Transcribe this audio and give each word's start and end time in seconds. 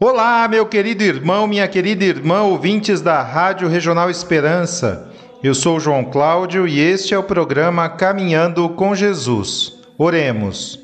Olá, 0.00 0.46
meu 0.46 0.64
querido 0.64 1.02
irmão, 1.02 1.48
minha 1.48 1.66
querida 1.66 2.04
irmã, 2.04 2.42
ouvintes 2.42 3.00
da 3.00 3.20
Rádio 3.20 3.66
Regional 3.66 4.08
Esperança. 4.08 5.10
Eu 5.42 5.56
sou 5.56 5.80
João 5.80 6.04
Cláudio 6.04 6.68
e 6.68 6.78
este 6.78 7.14
é 7.14 7.18
o 7.18 7.24
programa 7.24 7.88
Caminhando 7.88 8.68
com 8.68 8.94
Jesus. 8.94 9.74
Oremos. 9.98 10.78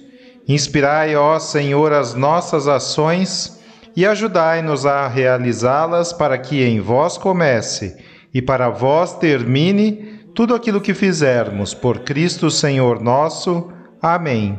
Inspirai, 0.48 1.14
ó 1.14 1.38
Senhor, 1.38 1.92
as 1.92 2.12
nossas 2.14 2.66
ações 2.66 3.62
e 3.95 4.05
ajudai-nos 4.05 4.84
a 4.84 5.06
realizá-las 5.06 6.12
para 6.12 6.36
que 6.36 6.64
em 6.64 6.80
vós 6.80 7.16
comece 7.16 7.96
e 8.34 8.42
para 8.42 8.69
vós 8.69 9.14
termine 9.14 10.24
tudo 10.34 10.56
aquilo 10.56 10.80
que 10.80 10.92
fizermos. 10.92 11.72
Por 11.72 12.00
Cristo 12.00 12.50
Senhor 12.50 13.00
nosso. 13.00 13.70
Amém. 14.02 14.58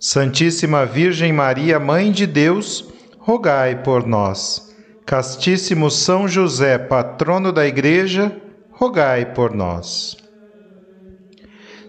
Santíssima 0.00 0.86
Virgem 0.86 1.34
Maria, 1.34 1.78
Mãe 1.78 2.10
de 2.10 2.26
Deus, 2.26 2.96
rogai 3.28 3.82
por 3.82 4.06
nós. 4.06 4.74
Castíssimo 5.04 5.90
São 5.90 6.26
José, 6.26 6.78
patrono 6.78 7.52
da 7.52 7.66
Igreja, 7.66 8.34
rogai 8.70 9.34
por 9.34 9.54
nós. 9.54 10.16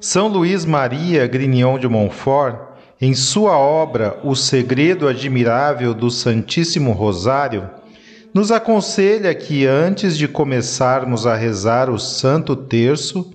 São 0.02 0.28
Luís 0.28 0.66
Maria 0.66 1.26
Grignon 1.28 1.80
de 1.80 1.88
Montfort, 1.88 2.58
em 3.00 3.14
sua 3.14 3.58
obra 3.58 4.20
O 4.22 4.36
Segredo 4.36 5.08
Admirável 5.08 5.94
do 5.94 6.12
Santíssimo 6.12 6.92
Rosário, 6.92 7.70
nos 8.34 8.52
aconselha 8.52 9.34
que 9.34 9.66
antes 9.66 10.18
de 10.18 10.28
começarmos 10.28 11.26
a 11.26 11.36
rezar 11.38 11.90
o 11.90 11.98
Santo 11.98 12.54
Terço, 12.54 13.34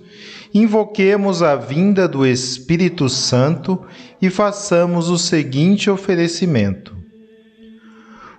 invoquemos 0.53 1.41
a 1.41 1.55
vinda 1.55 2.07
do 2.07 2.23
Espírito 2.23 3.09
Santo 3.09 3.83
e 4.21 4.29
façamos 4.29 5.09
o 5.09 5.17
seguinte 5.17 5.89
oferecimento: 5.89 6.94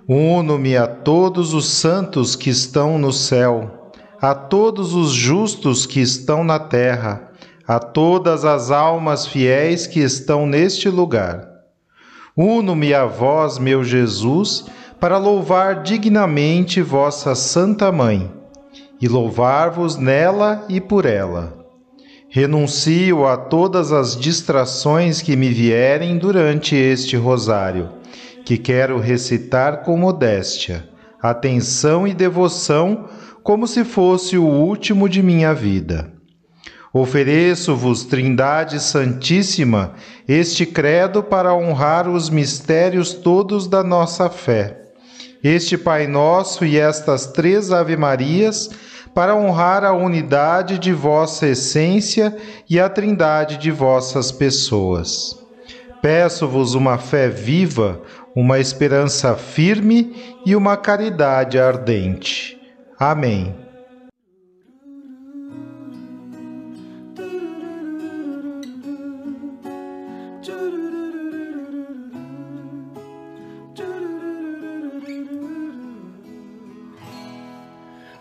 Uno-me 0.08 0.76
a 0.76 0.86
todos 0.86 1.52
os 1.52 1.68
santos 1.68 2.36
que 2.36 2.48
estão 2.48 2.96
no 2.96 3.12
céu, 3.12 3.90
a 4.20 4.36
todos 4.36 4.94
os 4.94 5.10
justos 5.10 5.84
que 5.84 5.98
estão 6.00 6.44
na 6.44 6.60
terra, 6.60 7.32
a 7.66 7.80
todas 7.80 8.44
as 8.44 8.70
almas 8.70 9.26
fiéis 9.26 9.84
que 9.84 9.98
estão 9.98 10.46
neste 10.46 10.88
lugar. 10.88 11.48
Uno-me 12.36 12.94
a 12.94 13.04
vós, 13.04 13.58
meu 13.58 13.82
Jesus, 13.82 14.66
para 15.00 15.18
louvar 15.18 15.82
dignamente 15.82 16.80
vossa 16.80 17.34
Santa 17.34 17.90
Mãe, 17.90 18.30
e 19.02 19.08
louvar-vos 19.08 19.96
nela 19.96 20.64
e 20.68 20.80
por 20.80 21.04
ela. 21.04 21.66
Renuncio 22.28 23.26
a 23.26 23.36
todas 23.36 23.90
as 23.90 24.16
distrações 24.16 25.20
que 25.20 25.34
me 25.34 25.48
vierem 25.48 26.16
durante 26.16 26.76
este 26.76 27.16
rosário 27.16 27.95
que 28.46 28.56
quero 28.56 29.00
recitar 29.00 29.82
com 29.82 29.96
modéstia, 29.96 30.88
atenção 31.20 32.06
e 32.06 32.14
devoção, 32.14 33.08
como 33.42 33.66
se 33.66 33.84
fosse 33.84 34.38
o 34.38 34.44
último 34.44 35.08
de 35.08 35.20
minha 35.20 35.52
vida. 35.52 36.12
Ofereço-vos, 36.92 38.04
Trindade 38.04 38.78
Santíssima, 38.78 39.94
este 40.28 40.64
credo 40.64 41.24
para 41.24 41.52
honrar 41.56 42.08
os 42.08 42.30
mistérios 42.30 43.12
todos 43.12 43.66
da 43.66 43.82
nossa 43.82 44.30
fé. 44.30 44.80
Este 45.42 45.76
Pai 45.76 46.06
Nosso 46.06 46.64
e 46.64 46.78
estas 46.78 47.26
três 47.26 47.72
Ave-Marias, 47.72 48.70
para 49.12 49.34
honrar 49.34 49.82
a 49.82 49.92
unidade 49.92 50.78
de 50.78 50.92
vossa 50.92 51.48
essência 51.48 52.36
e 52.70 52.78
a 52.78 52.88
trindade 52.88 53.56
de 53.56 53.72
vossas 53.72 54.30
pessoas. 54.30 55.36
Peço-vos 56.00 56.74
uma 56.74 56.98
fé 56.98 57.28
viva, 57.28 58.00
uma 58.36 58.58
esperança 58.58 59.34
firme 59.34 60.14
e 60.44 60.54
uma 60.54 60.76
caridade 60.76 61.58
ardente. 61.58 62.60
Amém. 62.98 63.56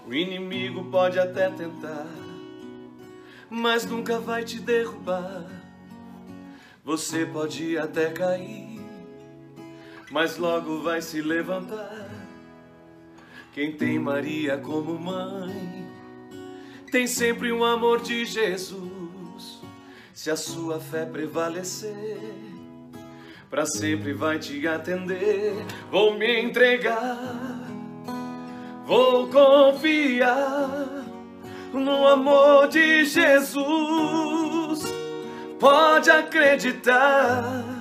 O 0.07 0.13
inimigo 0.13 0.85
pode 0.85 1.19
até 1.19 1.49
tentar, 1.49 2.07
mas 3.49 3.85
nunca 3.85 4.17
vai 4.17 4.45
te 4.45 4.61
derrubar. 4.61 5.45
Você 6.85 7.25
pode 7.25 7.77
até 7.77 8.11
cair 8.11 8.74
mas 10.11 10.37
logo 10.37 10.81
vai 10.81 11.01
se 11.01 11.21
levantar. 11.21 12.09
Quem 13.53 13.71
tem 13.71 13.97
Maria 13.97 14.57
como 14.57 14.99
mãe, 14.99 15.87
tem 16.91 17.07
sempre 17.07 17.51
um 17.51 17.63
amor 17.63 18.01
de 18.01 18.25
Jesus. 18.25 19.61
Se 20.13 20.29
a 20.29 20.35
sua 20.35 20.79
fé 20.79 21.05
prevalecer, 21.05 22.29
para 23.49 23.65
sempre 23.65 24.13
vai 24.13 24.39
te 24.39 24.67
atender. 24.67 25.53
Vou 25.91 26.17
me 26.17 26.41
entregar, 26.41 27.67
vou 28.85 29.27
confiar 29.27 31.05
no 31.73 32.07
amor 32.07 32.67
de 32.67 33.05
Jesus. 33.05 34.83
Pode 35.59 36.11
acreditar 36.11 37.74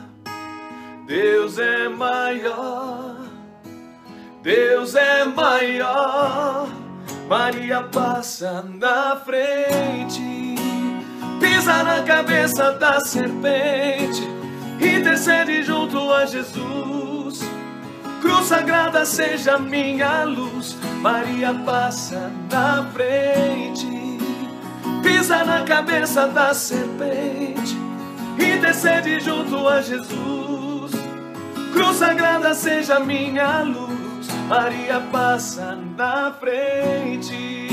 Deus 1.06 1.58
é 1.58 1.86
maior, 1.86 3.16
Deus 4.42 4.94
é 4.94 5.24
maior. 5.24 6.66
Maria 7.28 7.82
passa 7.82 8.62
na 8.62 9.16
frente, 9.16 10.54
pisa 11.40 11.82
na 11.82 12.02
cabeça 12.02 12.72
da 12.72 13.00
serpente, 13.00 14.22
intercede 14.80 15.62
junto 15.62 16.10
a 16.10 16.24
Jesus. 16.24 17.40
Cruz 18.22 18.46
sagrada 18.46 19.04
seja 19.04 19.58
minha 19.58 20.24
luz, 20.24 20.74
Maria 21.02 21.52
passa 21.66 22.30
na 22.50 22.82
frente, 22.94 24.18
pisa 25.02 25.44
na 25.44 25.62
cabeça 25.64 26.28
da 26.28 26.54
serpente, 26.54 27.76
intercede 28.38 29.20
junto 29.20 29.68
a 29.68 29.82
Jesus. 29.82 30.53
Cruz 31.74 31.96
sagrada 31.96 32.54
seja 32.54 33.00
minha 33.00 33.64
luz, 33.64 34.28
Maria 34.48 35.00
passa 35.10 35.74
na 35.74 36.32
frente. 36.32 37.66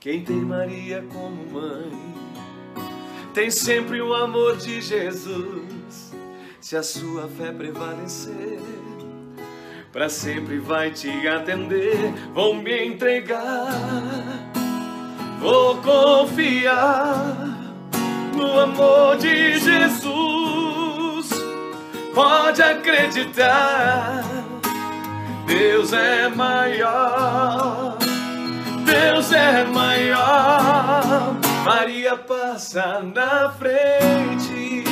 Quem 0.00 0.24
tem 0.24 0.36
Maria 0.36 1.04
como 1.12 1.44
mãe, 1.52 2.14
tem 3.34 3.50
sempre 3.50 4.00
o 4.00 4.14
amor 4.14 4.56
de 4.56 4.80
Jesus. 4.80 6.14
Se 6.58 6.74
a 6.74 6.82
sua 6.82 7.28
fé 7.28 7.52
prevalecer 7.52 8.60
para 9.96 10.10
sempre 10.10 10.58
vai 10.58 10.90
te 10.90 11.26
atender. 11.26 12.12
Vou 12.34 12.54
me 12.54 12.84
entregar, 12.84 13.66
vou 15.40 15.78
confiar 15.78 17.34
no 18.34 18.60
amor 18.60 19.16
de 19.16 19.58
Jesus. 19.58 21.30
Pode 22.14 22.62
acreditar, 22.62 24.22
Deus 25.46 25.94
é 25.94 26.28
maior. 26.28 27.96
Deus 28.84 29.32
é 29.32 29.64
maior. 29.64 31.34
Maria 31.64 32.18
passa 32.18 33.00
na 33.02 33.50
frente, 33.52 34.84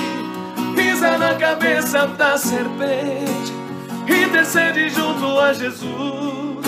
pisa 0.75 1.19
na 1.19 1.35
cabeça 1.35 2.07
da 2.07 2.39
serpente 2.39 3.64
intercede 4.09 4.89
junto 4.91 5.39
a 5.41 5.53
Jesus. 5.53 6.67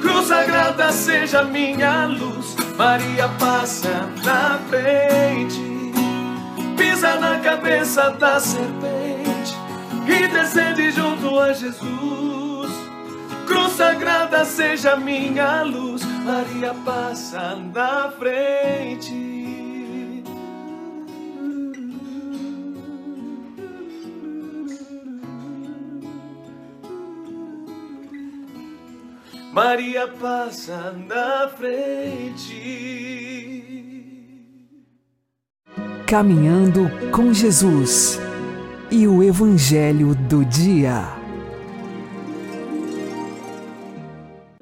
Cruz 0.00 0.26
sagrada 0.26 0.92
seja 0.92 1.42
minha 1.44 2.06
luz, 2.06 2.56
Maria 2.76 3.28
passa 3.38 4.08
na 4.24 4.58
frente. 4.68 5.70
pisa 6.76 7.16
na 7.16 7.38
cabeça 7.40 8.10
da 8.10 8.40
serpente 8.40 9.54
e 10.06 10.28
descende 10.28 10.90
junto 10.90 11.38
a 11.38 11.52
Jesus. 11.52 12.70
Cruz 13.46 13.72
sagrada 13.72 14.44
seja 14.44 14.96
minha 14.96 15.62
luz, 15.62 16.02
Maria 16.24 16.74
passa 16.84 17.56
na 17.56 18.10
frente. 18.18 19.29
Maria 29.52 30.06
passa 30.06 30.94
na 31.08 31.48
frente. 31.48 32.54
Caminhando 36.06 36.88
com 37.10 37.34
Jesus 37.34 38.20
e 38.92 39.08
o 39.08 39.24
Evangelho 39.24 40.14
do 40.14 40.44
Dia. 40.44 41.02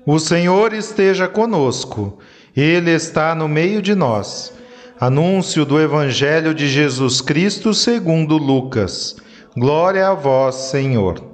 O 0.07 0.19
Senhor 0.19 0.73
esteja 0.73 1.29
conosco, 1.29 2.19
Ele 2.57 2.91
está 2.91 3.35
no 3.35 3.47
meio 3.47 3.83
de 3.83 3.95
nós. 3.95 4.55
Anúncio 4.99 5.67
do 5.67 5.79
Evangelho 5.79 6.55
de 6.55 6.67
Jesus 6.67 7.21
Cristo 7.21 7.75
segundo 7.75 8.39
Lucas. 8.39 9.19
Glória 9.55 10.09
a 10.09 10.15
vós, 10.15 10.55
Senhor. 10.55 11.28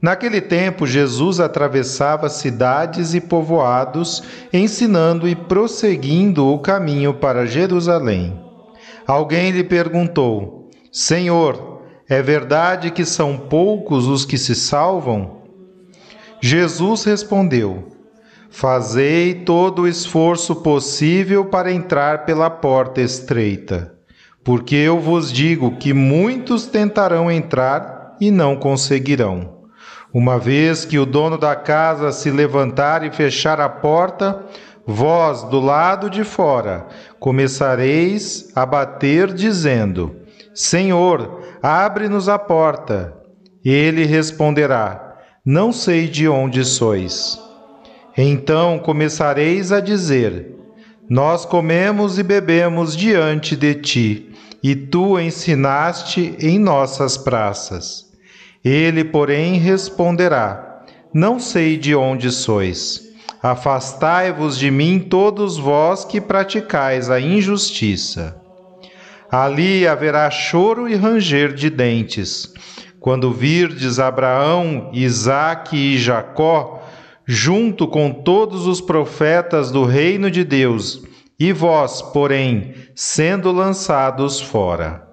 Naquele 0.00 0.40
tempo, 0.40 0.86
Jesus 0.86 1.40
atravessava 1.40 2.30
cidades 2.30 3.12
e 3.12 3.20
povoados, 3.20 4.22
ensinando 4.50 5.28
e 5.28 5.34
prosseguindo 5.34 6.46
o 6.46 6.58
caminho 6.58 7.12
para 7.12 7.44
Jerusalém. 7.44 8.40
Alguém 9.06 9.50
lhe 9.50 9.62
perguntou: 9.62 10.70
Senhor, 10.90 11.82
é 12.08 12.22
verdade 12.22 12.90
que 12.90 13.04
são 13.04 13.36
poucos 13.36 14.06
os 14.06 14.24
que 14.24 14.38
se 14.38 14.54
salvam? 14.54 15.42
Jesus 16.40 17.04
respondeu: 17.04 17.88
Fazei 18.48 19.34
todo 19.34 19.82
o 19.82 19.88
esforço 19.88 20.56
possível 20.56 21.44
para 21.44 21.70
entrar 21.70 22.24
pela 22.24 22.48
porta 22.48 23.02
estreita, 23.02 23.94
porque 24.42 24.76
eu 24.76 24.98
vos 24.98 25.30
digo 25.30 25.76
que 25.76 25.92
muitos 25.92 26.64
tentarão 26.66 27.30
entrar 27.30 28.16
e 28.18 28.30
não 28.30 28.56
conseguirão. 28.56 29.59
Uma 30.12 30.38
vez 30.38 30.84
que 30.84 30.98
o 30.98 31.06
dono 31.06 31.38
da 31.38 31.54
casa 31.54 32.10
se 32.10 32.30
levantar 32.30 33.04
e 33.04 33.12
fechar 33.12 33.60
a 33.60 33.68
porta, 33.68 34.44
vós, 34.84 35.44
do 35.44 35.60
lado 35.60 36.10
de 36.10 36.24
fora, 36.24 36.88
começareis 37.20 38.50
a 38.56 38.66
bater, 38.66 39.32
dizendo: 39.32 40.16
Senhor, 40.52 41.40
abre-nos 41.62 42.28
a 42.28 42.38
porta. 42.38 43.14
Ele 43.64 44.04
responderá: 44.04 45.16
Não 45.44 45.72
sei 45.72 46.08
de 46.08 46.28
onde 46.28 46.64
sois. 46.64 47.38
Então 48.18 48.80
começareis 48.80 49.70
a 49.70 49.78
dizer: 49.78 50.56
Nós 51.08 51.44
comemos 51.44 52.18
e 52.18 52.24
bebemos 52.24 52.96
diante 52.96 53.54
de 53.54 53.76
ti, 53.76 54.32
e 54.60 54.74
tu 54.74 55.20
ensinaste 55.20 56.34
em 56.40 56.58
nossas 56.58 57.16
praças. 57.16 58.09
Ele, 58.64 59.04
porém, 59.04 59.54
responderá: 59.54 60.84
Não 61.12 61.40
sei 61.40 61.76
de 61.76 61.94
onde 61.94 62.30
sois. 62.30 63.08
Afastai-vos 63.42 64.58
de 64.58 64.70
mim, 64.70 64.98
todos 64.98 65.56
vós 65.56 66.04
que 66.04 66.20
praticais 66.20 67.10
a 67.10 67.18
injustiça. 67.18 68.38
Ali 69.30 69.86
haverá 69.86 70.30
choro 70.30 70.86
e 70.86 70.94
ranger 70.94 71.54
de 71.54 71.70
dentes, 71.70 72.52
quando 72.98 73.32
virdes 73.32 73.98
Abraão, 73.98 74.90
Isaque 74.92 75.94
e 75.94 75.98
Jacó, 75.98 76.82
junto 77.24 77.88
com 77.88 78.12
todos 78.12 78.66
os 78.66 78.80
profetas 78.80 79.70
do 79.70 79.84
reino 79.84 80.30
de 80.30 80.44
Deus, 80.44 81.02
e 81.38 81.52
vós, 81.52 82.02
porém, 82.02 82.74
sendo 82.94 83.50
lançados 83.50 84.38
fora. 84.38 85.09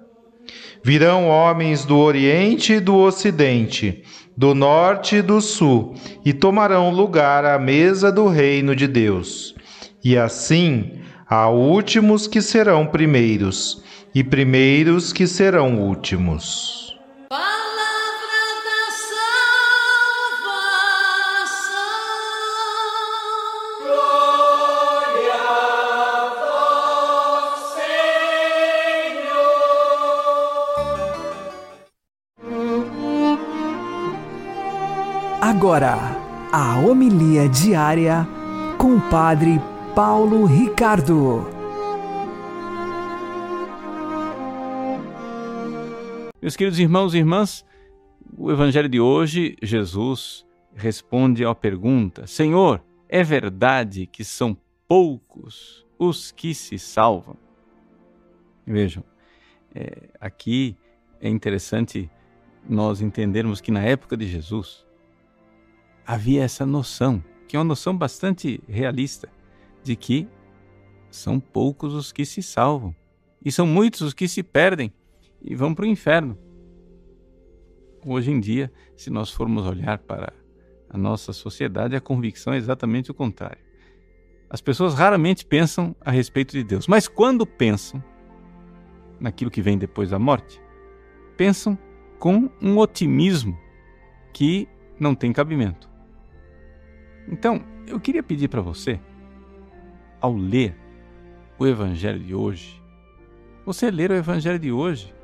Virão 0.82 1.28
homens 1.28 1.84
do 1.84 1.98
Oriente 1.98 2.74
e 2.74 2.80
do 2.80 2.96
Ocidente, 2.96 4.02
do 4.36 4.54
Norte 4.54 5.16
e 5.16 5.22
do 5.22 5.40
Sul, 5.40 5.94
e 6.24 6.32
tomarão 6.32 6.90
lugar 6.90 7.44
à 7.44 7.58
mesa 7.58 8.12
do 8.12 8.28
reino 8.28 8.74
de 8.74 8.86
Deus. 8.86 9.54
E 10.04 10.16
assim 10.16 11.00
há 11.28 11.48
últimos 11.48 12.26
que 12.26 12.40
serão 12.40 12.86
primeiros, 12.86 13.82
e 14.14 14.22
primeiros 14.22 15.12
que 15.12 15.26
serão 15.26 15.80
últimos. 15.80 16.77
Agora, 35.58 35.96
a 36.52 36.78
homilia 36.78 37.48
diária 37.48 38.24
com 38.78 38.94
o 38.94 39.10
Padre 39.10 39.58
Paulo 39.92 40.44
Ricardo. 40.44 41.48
Meus 46.40 46.54
queridos 46.54 46.78
irmãos 46.78 47.12
e 47.12 47.18
irmãs, 47.18 47.66
o 48.36 48.52
Evangelho 48.52 48.88
de 48.88 49.00
hoje, 49.00 49.56
Jesus 49.60 50.46
responde 50.76 51.44
à 51.44 51.52
pergunta: 51.56 52.24
Senhor, 52.28 52.80
é 53.08 53.24
verdade 53.24 54.06
que 54.06 54.22
são 54.22 54.56
poucos 54.86 55.84
os 55.98 56.30
que 56.30 56.54
se 56.54 56.78
salvam? 56.78 57.36
Vejam, 58.64 59.02
é, 59.74 60.08
aqui 60.20 60.76
é 61.20 61.28
interessante 61.28 62.08
nós 62.64 63.00
entendermos 63.00 63.60
que 63.60 63.72
na 63.72 63.82
época 63.82 64.16
de 64.16 64.24
Jesus, 64.24 64.86
havia 66.08 66.42
essa 66.42 66.64
noção, 66.64 67.22
que 67.46 67.54
é 67.54 67.58
uma 67.58 67.66
noção 67.66 67.94
bastante 67.94 68.62
realista, 68.66 69.28
de 69.82 69.94
que 69.94 70.26
são 71.10 71.38
poucos 71.38 71.92
os 71.92 72.10
que 72.10 72.24
se 72.24 72.42
salvam 72.42 72.96
e 73.44 73.52
são 73.52 73.66
muitos 73.66 74.00
os 74.00 74.14
que 74.14 74.26
se 74.26 74.42
perdem 74.42 74.90
e 75.42 75.54
vão 75.54 75.74
para 75.74 75.84
o 75.84 75.86
inferno. 75.86 76.38
Hoje 78.06 78.30
em 78.30 78.40
dia, 78.40 78.72
se 78.96 79.10
nós 79.10 79.30
formos 79.30 79.66
olhar 79.66 79.98
para 79.98 80.32
a 80.88 80.96
nossa 80.96 81.34
sociedade, 81.34 81.94
a 81.94 82.00
convicção 82.00 82.54
é 82.54 82.56
exatamente 82.56 83.10
o 83.10 83.14
contrário. 83.14 83.62
As 84.48 84.62
pessoas 84.62 84.94
raramente 84.94 85.44
pensam 85.44 85.94
a 86.00 86.10
respeito 86.10 86.52
de 86.52 86.64
Deus, 86.64 86.86
mas 86.86 87.06
quando 87.06 87.44
pensam 87.46 88.02
naquilo 89.20 89.50
que 89.50 89.60
vem 89.60 89.76
depois 89.76 90.08
da 90.08 90.18
morte, 90.18 90.58
pensam 91.36 91.78
com 92.18 92.48
um 92.62 92.78
otimismo 92.78 93.58
que 94.32 94.66
não 94.98 95.14
tem 95.14 95.34
cabimento. 95.34 95.87
Então, 97.30 97.62
eu 97.86 98.00
queria 98.00 98.22
pedir 98.22 98.48
para 98.48 98.60
você, 98.60 98.98
ao 100.20 100.34
ler 100.34 100.76
o 101.58 101.66
Evangelho 101.66 102.18
de 102.18 102.34
hoje, 102.34 102.82
você 103.64 103.90
ler 103.90 104.10
o 104.10 104.14
Evangelho 104.14 104.58
de 104.58 104.72
hoje 104.72 105.14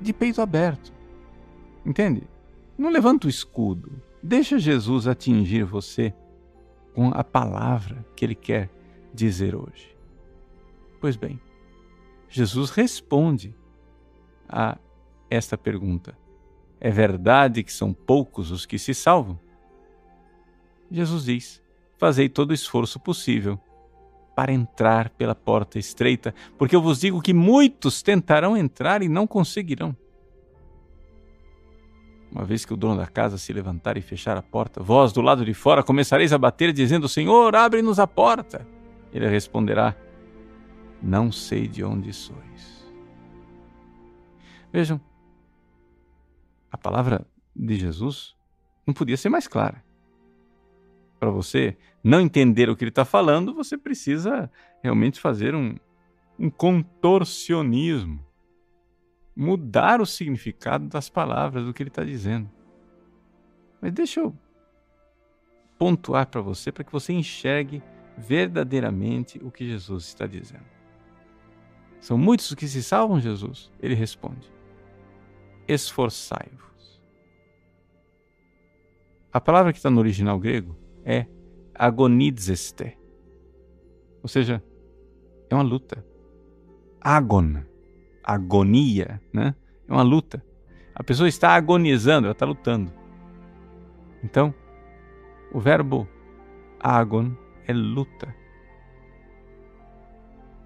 de 0.00 0.12
peito 0.12 0.40
aberto. 0.40 0.92
Entende? 1.84 2.22
Não 2.76 2.90
levanta 2.90 3.26
o 3.26 3.30
escudo. 3.30 3.90
Deixa 4.22 4.58
Jesus 4.58 5.06
atingir 5.06 5.64
você 5.64 6.14
com 6.94 7.10
a 7.14 7.24
palavra 7.24 8.04
que 8.14 8.24
ele 8.24 8.34
quer 8.34 8.70
dizer 9.12 9.54
hoje. 9.54 9.96
Pois 11.00 11.16
bem, 11.16 11.40
Jesus 12.28 12.70
responde 12.70 13.54
a 14.48 14.78
esta 15.30 15.56
pergunta: 15.56 16.16
É 16.80 16.90
verdade 16.90 17.62
que 17.62 17.72
são 17.72 17.92
poucos 17.92 18.50
os 18.50 18.66
que 18.66 18.78
se 18.78 18.94
salvam? 18.94 19.38
Jesus 20.90 21.24
diz: 21.24 21.62
Fazei 21.98 22.28
todo 22.28 22.50
o 22.50 22.54
esforço 22.54 22.98
possível 22.98 23.58
para 24.34 24.52
entrar 24.52 25.10
pela 25.10 25.34
porta 25.34 25.78
estreita, 25.78 26.34
porque 26.56 26.74
eu 26.76 26.80
vos 26.80 27.00
digo 27.00 27.20
que 27.20 27.34
muitos 27.34 28.02
tentarão 28.02 28.56
entrar 28.56 29.02
e 29.02 29.08
não 29.08 29.26
conseguirão. 29.26 29.96
Uma 32.30 32.44
vez 32.44 32.64
que 32.64 32.72
o 32.72 32.76
dono 32.76 32.98
da 32.98 33.06
casa 33.06 33.36
se 33.36 33.52
levantar 33.52 33.96
e 33.96 34.02
fechar 34.02 34.36
a 34.36 34.42
porta, 34.42 34.82
vós 34.82 35.12
do 35.12 35.20
lado 35.20 35.44
de 35.44 35.54
fora 35.54 35.82
começareis 35.82 36.32
a 36.32 36.38
bater, 36.38 36.72
dizendo: 36.72 37.08
Senhor, 37.08 37.54
abre-nos 37.56 37.98
a 37.98 38.06
porta. 38.06 38.66
Ele 39.12 39.26
responderá: 39.26 39.96
Não 41.02 41.32
sei 41.32 41.66
de 41.66 41.82
onde 41.82 42.12
sois. 42.12 42.86
Vejam, 44.72 45.00
a 46.70 46.76
palavra 46.78 47.26
de 47.56 47.76
Jesus 47.76 48.36
não 48.86 48.94
podia 48.94 49.16
ser 49.16 49.30
mais 49.30 49.48
clara 49.48 49.87
para 51.18 51.30
você 51.30 51.76
não 52.02 52.20
entender 52.20 52.70
o 52.70 52.76
que 52.76 52.84
ele 52.84 52.90
está 52.90 53.04
falando, 53.04 53.54
você 53.54 53.76
precisa 53.76 54.50
realmente 54.82 55.20
fazer 55.20 55.54
um, 55.54 55.74
um 56.38 56.48
contorcionismo, 56.48 58.24
mudar 59.36 60.00
o 60.00 60.06
significado 60.06 60.86
das 60.86 61.08
palavras 61.08 61.64
do 61.64 61.74
que 61.74 61.82
ele 61.82 61.90
está 61.90 62.04
dizendo. 62.04 62.50
Mas 63.80 63.92
deixa 63.92 64.20
eu 64.20 64.36
pontuar 65.78 66.26
para 66.26 66.40
você, 66.40 66.72
para 66.72 66.82
que 66.82 66.92
você 66.92 67.12
enxergue 67.12 67.82
verdadeiramente 68.16 69.38
o 69.42 69.50
que 69.50 69.64
Jesus 69.64 70.06
está 70.06 70.26
dizendo. 70.26 70.66
São 72.00 72.18
muitos 72.18 72.50
os 72.50 72.54
que 72.54 72.66
se 72.66 72.82
salvam, 72.82 73.20
Jesus? 73.20 73.70
Ele 73.80 73.94
responde: 73.94 74.52
Esforçai-vos. 75.66 77.02
A 79.32 79.40
palavra 79.40 79.72
que 79.72 79.78
está 79.78 79.90
no 79.90 80.00
original 80.00 80.38
grego 80.38 80.76
é 81.04 81.26
agonidzeste, 81.74 82.96
ou 84.22 84.28
seja, 84.28 84.62
é 85.48 85.54
uma 85.54 85.62
luta. 85.62 86.04
Agon, 87.00 87.62
agonia, 88.22 89.20
né? 89.32 89.54
É 89.88 89.92
uma 89.92 90.02
luta. 90.02 90.44
A 90.94 91.02
pessoa 91.02 91.28
está 91.28 91.54
agonizando, 91.54 92.26
ela 92.26 92.32
está 92.32 92.44
lutando. 92.44 92.92
Então, 94.22 94.52
o 95.52 95.60
verbo 95.60 96.08
agon 96.80 97.32
é 97.66 97.72
luta. 97.72 98.34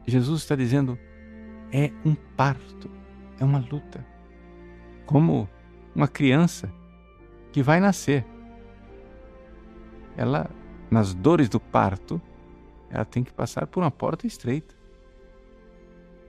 Jesus 0.07 0.41
está 0.43 0.57
dizendo 0.57 0.99
é 1.71 1.91
um 2.05 2.15
parto, 2.15 2.91
é 3.39 3.45
uma 3.45 3.59
luta. 3.59 4.05
Como 5.07 5.49
uma 5.95 6.09
criança 6.09 6.73
que 7.53 7.63
vai 7.63 7.81
nascer. 7.81 8.25
Ela, 10.17 10.51
nas 10.91 11.15
dores 11.15 11.49
do 11.49 11.59
parto, 11.59 12.21
ela 12.91 13.05
tem 13.05 13.25
que 13.25 13.33
passar 13.33 13.67
por 13.67 13.83
uma 13.83 13.91
porta 13.91 14.27
estreita. 14.27 14.75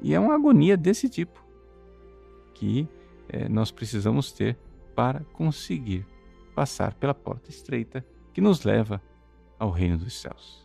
E 0.01 0.13
é 0.13 0.19
uma 0.19 0.35
agonia 0.35 0.77
desse 0.77 1.09
tipo 1.09 1.43
que 2.53 2.87
é, 3.27 3.49
nós 3.49 3.71
precisamos 3.71 4.31
ter 4.31 4.57
para 4.95 5.21
conseguir 5.33 6.05
passar 6.55 6.93
pela 6.93 7.13
porta 7.13 7.49
estreita 7.49 8.05
que 8.31 8.41
nos 8.41 8.63
leva 8.63 9.01
ao 9.57 9.69
reino 9.69 9.97
dos 9.97 10.19
céus. 10.19 10.63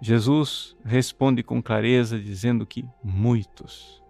Jesus 0.00 0.76
responde 0.84 1.42
com 1.42 1.60
clareza 1.60 2.18
dizendo 2.18 2.64
que 2.64 2.84
muitos, 3.02 4.02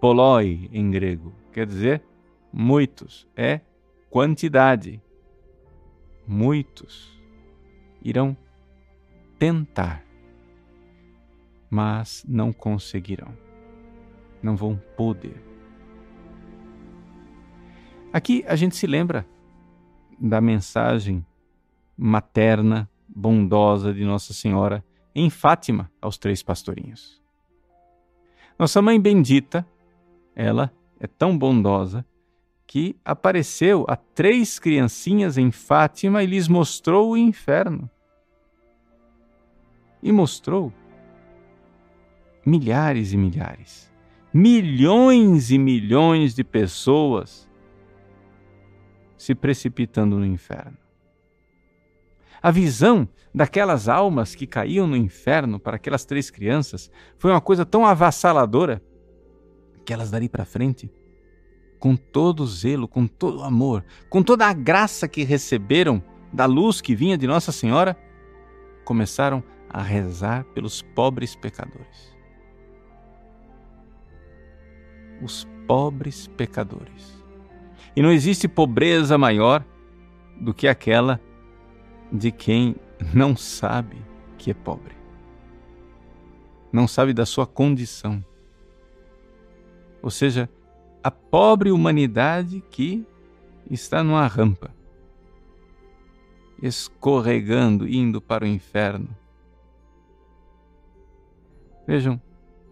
poloi 0.00 0.68
em 0.72 0.90
grego, 0.90 1.32
quer 1.52 1.66
dizer 1.66 2.02
muitos, 2.52 3.28
é 3.36 3.60
quantidade. 4.12 5.02
Muitos 6.28 7.18
irão 8.02 8.36
tentar, 9.38 10.04
mas 11.70 12.22
não 12.28 12.52
conseguirão, 12.52 13.34
não 14.42 14.54
vão 14.54 14.76
poder. 14.98 15.42
Aqui 18.12 18.44
a 18.46 18.54
gente 18.54 18.76
se 18.76 18.86
lembra 18.86 19.26
da 20.20 20.42
mensagem 20.42 21.24
materna, 21.96 22.88
bondosa 23.08 23.94
de 23.94 24.04
Nossa 24.04 24.34
Senhora 24.34 24.84
em 25.14 25.30
Fátima 25.30 25.90
aos 26.02 26.18
três 26.18 26.42
pastorinhos. 26.42 27.20
Nossa 28.58 28.82
mãe 28.82 29.00
bendita, 29.00 29.66
ela 30.36 30.70
é 31.00 31.06
tão 31.06 31.36
bondosa 31.36 32.04
que 32.72 32.96
apareceu 33.04 33.84
a 33.86 33.96
três 33.96 34.58
criancinhas 34.58 35.36
em 35.36 35.50
Fátima 35.50 36.22
e 36.22 36.26
lhes 36.26 36.48
mostrou 36.48 37.10
o 37.10 37.16
inferno. 37.18 37.90
E 40.02 40.10
mostrou 40.10 40.72
milhares 42.46 43.12
e 43.12 43.18
milhares, 43.18 43.92
milhões 44.32 45.50
e 45.50 45.58
milhões 45.58 46.34
de 46.34 46.42
pessoas 46.42 47.46
se 49.18 49.34
precipitando 49.34 50.18
no 50.18 50.24
inferno. 50.24 50.78
A 52.40 52.50
visão 52.50 53.06
daquelas 53.34 53.86
almas 53.86 54.34
que 54.34 54.46
caíam 54.46 54.86
no 54.86 54.96
inferno 54.96 55.60
para 55.60 55.76
aquelas 55.76 56.06
três 56.06 56.30
crianças 56.30 56.90
foi 57.18 57.32
uma 57.32 57.40
coisa 57.42 57.66
tão 57.66 57.84
avassaladora 57.84 58.82
que 59.84 59.92
elas 59.92 60.10
dali 60.10 60.26
para 60.26 60.46
frente, 60.46 60.90
com 61.82 61.96
todo 61.96 62.46
zelo, 62.46 62.86
com 62.86 63.08
todo 63.08 63.42
amor, 63.42 63.84
com 64.08 64.22
toda 64.22 64.46
a 64.46 64.52
graça 64.52 65.08
que 65.08 65.24
receberam 65.24 66.00
da 66.32 66.46
luz 66.46 66.80
que 66.80 66.94
vinha 66.94 67.18
de 67.18 67.26
Nossa 67.26 67.50
Senhora, 67.50 67.98
começaram 68.84 69.42
a 69.68 69.82
rezar 69.82 70.44
pelos 70.54 70.80
pobres 70.80 71.34
pecadores. 71.34 72.16
Os 75.20 75.44
pobres 75.66 76.28
pecadores. 76.28 77.20
E 77.96 78.00
não 78.00 78.12
existe 78.12 78.46
pobreza 78.46 79.18
maior 79.18 79.64
do 80.40 80.54
que 80.54 80.68
aquela 80.68 81.20
de 82.12 82.30
quem 82.30 82.76
não 83.12 83.34
sabe 83.34 83.96
que 84.38 84.52
é 84.52 84.54
pobre, 84.54 84.94
não 86.72 86.86
sabe 86.86 87.12
da 87.12 87.26
sua 87.26 87.44
condição. 87.44 88.24
Ou 90.00 90.10
seja, 90.12 90.48
a 91.02 91.10
pobre 91.10 91.70
humanidade 91.70 92.62
que 92.70 93.04
está 93.70 94.04
numa 94.04 94.26
rampa, 94.26 94.74
escorregando, 96.62 97.88
indo 97.88 98.20
para 98.20 98.44
o 98.44 98.48
inferno. 98.48 99.08
Vejam, 101.86 102.20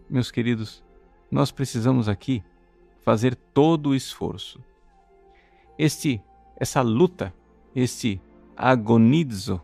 meus 0.09 0.31
queridos, 0.31 0.83
nós 1.29 1.51
precisamos 1.51 2.07
aqui 2.07 2.43
fazer 3.01 3.35
todo 3.35 3.89
o 3.89 3.95
esforço. 3.95 4.63
Este, 5.77 6.21
essa 6.57 6.81
luta, 6.81 7.33
este 7.75 8.21
agonizo 8.55 9.61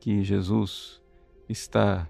que 0.00 0.24
Jesus 0.24 1.00
está 1.48 2.08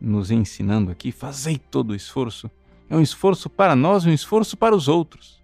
nos 0.00 0.30
ensinando 0.30 0.90
aqui, 0.90 1.10
fazei 1.10 1.56
todo 1.56 1.90
o 1.90 1.94
esforço, 1.94 2.50
é 2.92 2.96
um 2.96 3.00
esforço 3.00 3.48
para 3.48 3.74
nós 3.74 4.04
e 4.04 4.10
um 4.10 4.12
esforço 4.12 4.54
para 4.54 4.76
os 4.76 4.86
outros. 4.86 5.42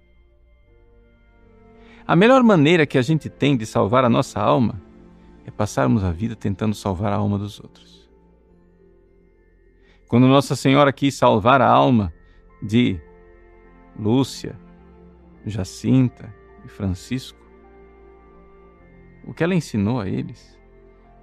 A 2.07 2.15
melhor 2.15 2.43
maneira 2.43 2.87
que 2.87 2.99
a 2.99 3.03
gente 3.03 3.31
tem 3.31 3.57
de 3.57 3.65
salvar 3.65 4.05
a 4.05 4.09
nossa 4.11 4.39
alma 4.39 4.79
é 5.47 5.51
passarmos 5.51 6.05
a 6.05 6.13
vida 6.13 6.37
tentando 6.37 6.75
salvar 6.75 7.11
a 7.11 7.17
alma 7.17 7.39
dos 7.39 7.59
outros. 7.59 8.07
Quando 10.09 10.27
Nossa 10.27 10.55
Senhora 10.55 10.93
quis 10.93 11.15
salvar 11.15 11.63
a 11.63 11.67
alma 11.67 12.13
de 12.63 13.01
Lúcia, 13.99 14.55
Jacinta 15.47 16.31
e 16.67 16.69
Francisco, 16.69 17.41
o 19.27 19.33
que 19.33 19.43
ela 19.43 19.55
ensinou 19.55 20.01
a 20.01 20.07
eles 20.07 20.59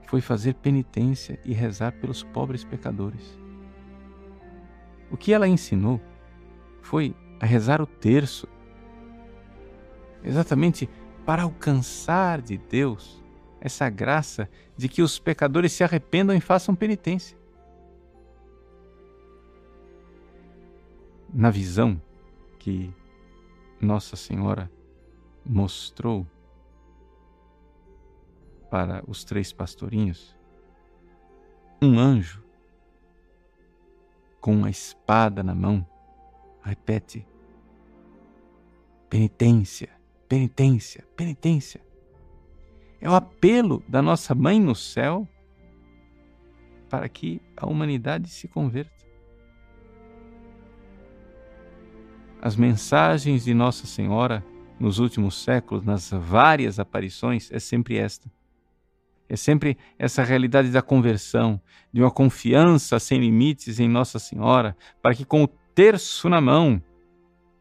foi 0.07 0.21
fazer 0.21 0.55
penitência 0.55 1.39
e 1.45 1.53
rezar 1.53 1.91
pelos 1.91 2.23
pobres 2.23 2.63
pecadores. 2.63 3.39
O 5.11 5.17
que 5.17 5.31
ela 5.31 5.47
ensinou 5.47 6.01
foi 6.85 7.15
a 7.39 7.45
rezar 7.47 7.81
o 7.81 7.87
terço, 7.87 8.47
exatamente 10.23 10.87
para 11.25 11.41
alcançar 11.41 12.39
de 12.41 12.57
Deus 12.57 13.23
essa 13.59 13.89
graça 13.89 14.47
de 14.77 14.87
que 14.87 15.01
os 15.01 15.17
pecadores 15.17 15.73
se 15.73 15.83
arrependam 15.83 16.35
e 16.35 16.39
façam 16.39 16.75
penitência. 16.75 17.35
Na 21.33 21.49
visão 21.49 21.99
que 22.59 22.93
Nossa 23.81 24.15
Senhora 24.15 24.71
mostrou 25.43 26.25
para 28.69 29.03
os 29.07 29.23
três 29.23 29.51
pastorinhos, 29.51 30.37
um 31.81 31.99
anjo 31.99 32.43
com 34.39 34.53
uma 34.53 34.69
espada 34.69 35.41
na 35.41 35.55
mão 35.55 35.85
repete: 36.65 37.25
penitência, 39.09 39.89
penitência, 40.27 41.05
penitência. 41.15 41.81
É 42.99 43.09
o 43.09 43.13
apelo 43.13 43.83
da 43.87 44.01
nossa 44.01 44.33
mãe 44.33 44.59
no 44.59 44.73
céu 44.73 45.27
para 46.89 47.07
que 47.07 47.41
a 47.55 47.67
humanidade 47.67 48.29
se 48.29 48.47
converta. 48.47 48.93
As 52.41 52.55
mensagens 52.55 53.43
de 53.43 53.53
Nossa 53.53 53.85
Senhora 53.87 54.43
nos 54.79 54.99
últimos 54.99 55.41
séculos, 55.41 55.83
nas 55.83 56.09
várias 56.11 56.79
aparições, 56.79 57.51
é 57.51 57.59
sempre 57.59 57.97
esta: 57.97 58.31
é 59.27 59.35
sempre 59.35 59.77
essa 59.97 60.23
realidade 60.23 60.69
da 60.69 60.81
conversão, 60.81 61.59
de 61.91 62.01
uma 62.01 62.11
confiança 62.11 62.99
sem 62.99 63.19
limites 63.19 63.79
em 63.79 63.87
Nossa 63.87 64.19
Senhora, 64.19 64.75
para 65.01 65.15
que 65.15 65.25
com 65.25 65.43
o 65.43 65.49
terço 65.75 66.29
na 66.29 66.39
mão 66.39 66.81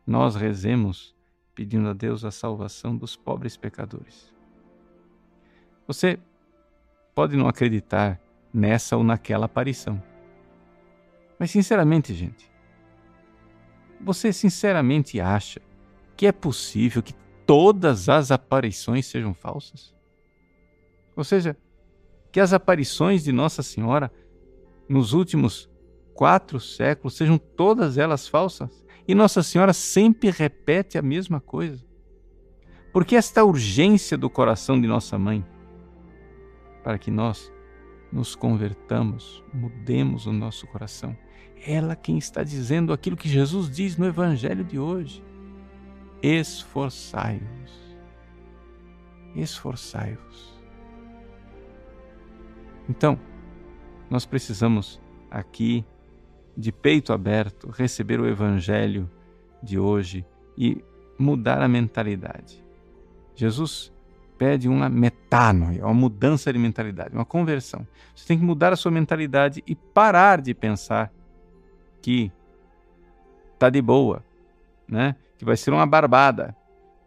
nós 0.07 0.37
rezemos 0.37 1.13
pedindo 1.53 1.89
a 1.89 1.93
Deus 1.93 2.25
a 2.25 2.31
salvação 2.31 2.97
dos 2.97 3.17
pobres 3.17 3.57
pecadores. 3.57 4.33
Você 5.85 6.21
pode 7.13 7.37
não 7.37 7.49
acreditar 7.49 8.21
nessa 8.53 8.97
ou 8.97 9.03
naquela 9.03 9.47
aparição. 9.47 10.01
Mas 11.41 11.51
sinceramente, 11.51 12.15
gente, 12.15 12.49
você 14.01 14.33
sinceramente 14.33 15.21
acha 15.21 15.61
que 16.17 16.27
é 16.27 16.33
possível 16.33 17.03
que 17.03 17.15
todas 17.45 18.09
as 18.09 18.31
aparições 18.31 19.07
sejam 19.07 19.35
falsas? 19.35 19.93
Ou 21.17 21.25
seja, 21.25 21.57
que 22.31 22.39
as 22.39 22.53
aparições 22.53 23.25
de 23.25 23.33
Nossa 23.33 23.63
Senhora 23.63 24.13
nos 24.89 25.13
últimos 25.13 25.69
quatro 26.15 26.59
séculos 26.61 27.17
sejam 27.17 27.37
todas 27.37 27.99
elas 27.99 28.27
falsas? 28.29 28.85
E 29.07 29.15
Nossa 29.15 29.43
Senhora 29.43 29.73
sempre 29.73 30.31
repete 30.31 30.97
a 30.97 31.03
mesma 31.03 31.41
coisa. 31.41 31.85
Porque 32.93 33.17
esta 33.17 33.45
urgência 33.45 34.17
do 34.17 34.31
coração 34.31 34.81
de 34.81 34.87
nossa 34.87 35.19
mãe, 35.19 35.45
para 36.83 36.97
que 36.97 37.11
nós 37.11 37.53
nos 38.13 38.37
convertamos, 38.37 39.43
mudemos 39.53 40.27
o 40.27 40.33
nosso 40.33 40.67
coração. 40.69 41.17
Ela 41.67 41.97
quem 41.97 42.17
está 42.17 42.45
dizendo 42.45 42.93
aquilo 42.93 43.17
que 43.17 43.29
Jesus 43.29 43.69
diz 43.69 43.97
no 43.97 44.07
Evangelho 44.07 44.63
de 44.63 44.79
hoje. 44.79 45.25
Esforçai-vos. 46.23 47.97
Esforçai-vos. 49.35 50.55
Então, 52.89 53.19
nós 54.09 54.25
precisamos 54.25 55.01
aqui, 55.31 55.85
de 56.57 56.71
peito 56.73 57.13
aberto, 57.13 57.71
receber 57.71 58.21
o 58.21 58.27
Evangelho 58.27 59.11
de 59.63 59.79
hoje 59.79 60.25
e 60.57 60.83
mudar 61.19 61.61
a 61.61 61.69
mentalidade. 61.69 62.63
Jesus 63.35 63.93
pede 64.39 64.69
uma 64.69 64.89
metanoia, 64.89 65.85
uma 65.85 65.95
mudança 65.95 66.53
de 66.53 66.59
mentalidade, 66.59 67.15
uma 67.15 67.25
conversão. 67.25 67.87
Você 68.15 68.27
tem 68.27 68.39
que 68.39 68.45
mudar 68.45 68.73
a 68.73 68.77
sua 68.77 68.91
mentalidade 68.91 69.63
e 69.67 69.75
parar 69.75 70.41
de 70.41 70.55
pensar 70.55 71.13
que 72.03 72.31
tá 73.59 73.71
de 73.71 73.81
boa, 73.81 74.23
né? 74.87 75.17
Que 75.39 75.45
vai 75.45 75.57
ser 75.57 75.73
uma 75.73 75.87
barbada, 75.87 76.55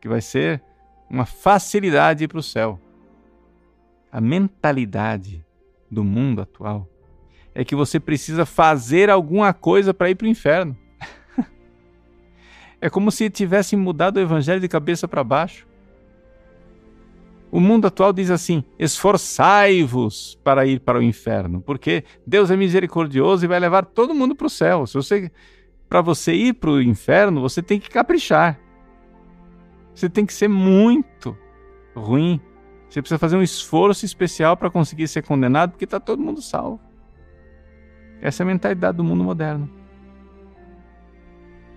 que 0.01 0.08
vai 0.08 0.22
ser 0.22 0.62
uma 1.10 1.25
facilidade 1.25 2.27
para 2.27 2.39
o 2.39 2.44
céu. 2.44 2.80
A 4.12 4.20
mentalidade 4.20 5.46
do 5.89 6.04
mundo 6.04 6.42
atual 6.42 6.88
é 7.58 7.66
que 7.66 7.76
você 7.76 8.00
precisa 8.00 8.46
fazer 8.46 9.10
alguma 9.10 9.52
coisa 9.52 9.92
para 9.92 10.12
ir 10.12 10.16
para 10.16 10.26
o 10.26 10.30
inferno. 10.30 10.78
é 12.80 12.88
como 12.88 13.10
se 13.10 13.32
tivessem 13.32 13.80
mudado 13.80 14.18
o 14.18 14.20
evangelho 14.20 14.62
de 14.62 14.68
cabeça 14.68 15.08
para 15.08 15.24
baixo. 15.24 15.66
O 17.52 17.60
mundo 17.60 17.88
atual 17.88 18.14
diz 18.14 18.30
assim: 18.30 18.64
esforçai-vos 18.78 20.40
para 20.44 20.68
ir 20.68 20.82
para 20.82 21.00
o 21.00 21.02
inferno, 21.02 21.60
porque 21.60 22.04
Deus 22.28 22.52
é 22.52 22.56
misericordioso 22.56 23.44
e 23.44 23.48
vai 23.48 23.60
levar 23.60 23.86
todo 23.86 24.14
mundo 24.14 24.36
para 24.36 24.46
o 24.46 24.52
céu. 24.52 24.86
Se 24.86 24.94
você, 24.94 25.32
para 25.90 26.02
você 26.02 26.36
ir 26.36 26.54
para 26.54 26.70
o 26.70 26.80
inferno, 26.80 27.42
você 27.42 27.64
tem 27.64 27.80
que 27.80 27.90
caprichar. 27.90 28.60
Você 29.96 30.08
tem 30.08 30.28
que 30.28 30.34
ser 30.34 30.48
muito 30.48 31.36
ruim. 31.96 32.40
Você 32.88 33.02
precisa 33.02 33.18
fazer 33.18 33.36
um 33.36 33.42
esforço 33.42 34.06
especial 34.06 34.56
para 34.56 34.70
conseguir 34.70 35.08
ser 35.08 35.24
condenado, 35.24 35.72
porque 35.72 35.86
está 35.86 36.00
todo 36.00 36.22
mundo 36.22 36.40
salvo. 36.40 36.87
Essa 38.22 38.42
é 38.42 38.46
a 38.46 38.48
mentalidade 38.48 38.98
do 38.98 39.04
mundo 39.04 39.24
moderno. 39.24 39.70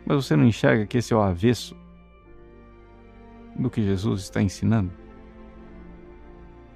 Mas 0.07 0.25
você 0.25 0.35
não 0.35 0.45
enxerga 0.45 0.87
que 0.87 0.99
esse 0.99 1.13
é 1.13 1.17
o 1.17 1.21
avesso 1.21 1.77
do 3.57 3.71
que 3.71 3.83
Jesus 3.83 4.23
está 4.23 4.41
ensinando? 4.43 4.93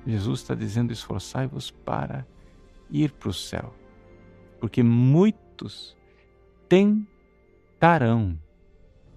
Jesus 0.06 0.40
está 0.40 0.54
dizendo: 0.54 0.92
esforçai-vos 0.92 1.71
para 1.71 2.26
ir 2.90 3.12
para 3.12 3.30
o 3.30 3.33
céu, 3.33 3.75
porque 4.61 4.83
muitos 4.83 5.97
tentarão, 6.69 8.38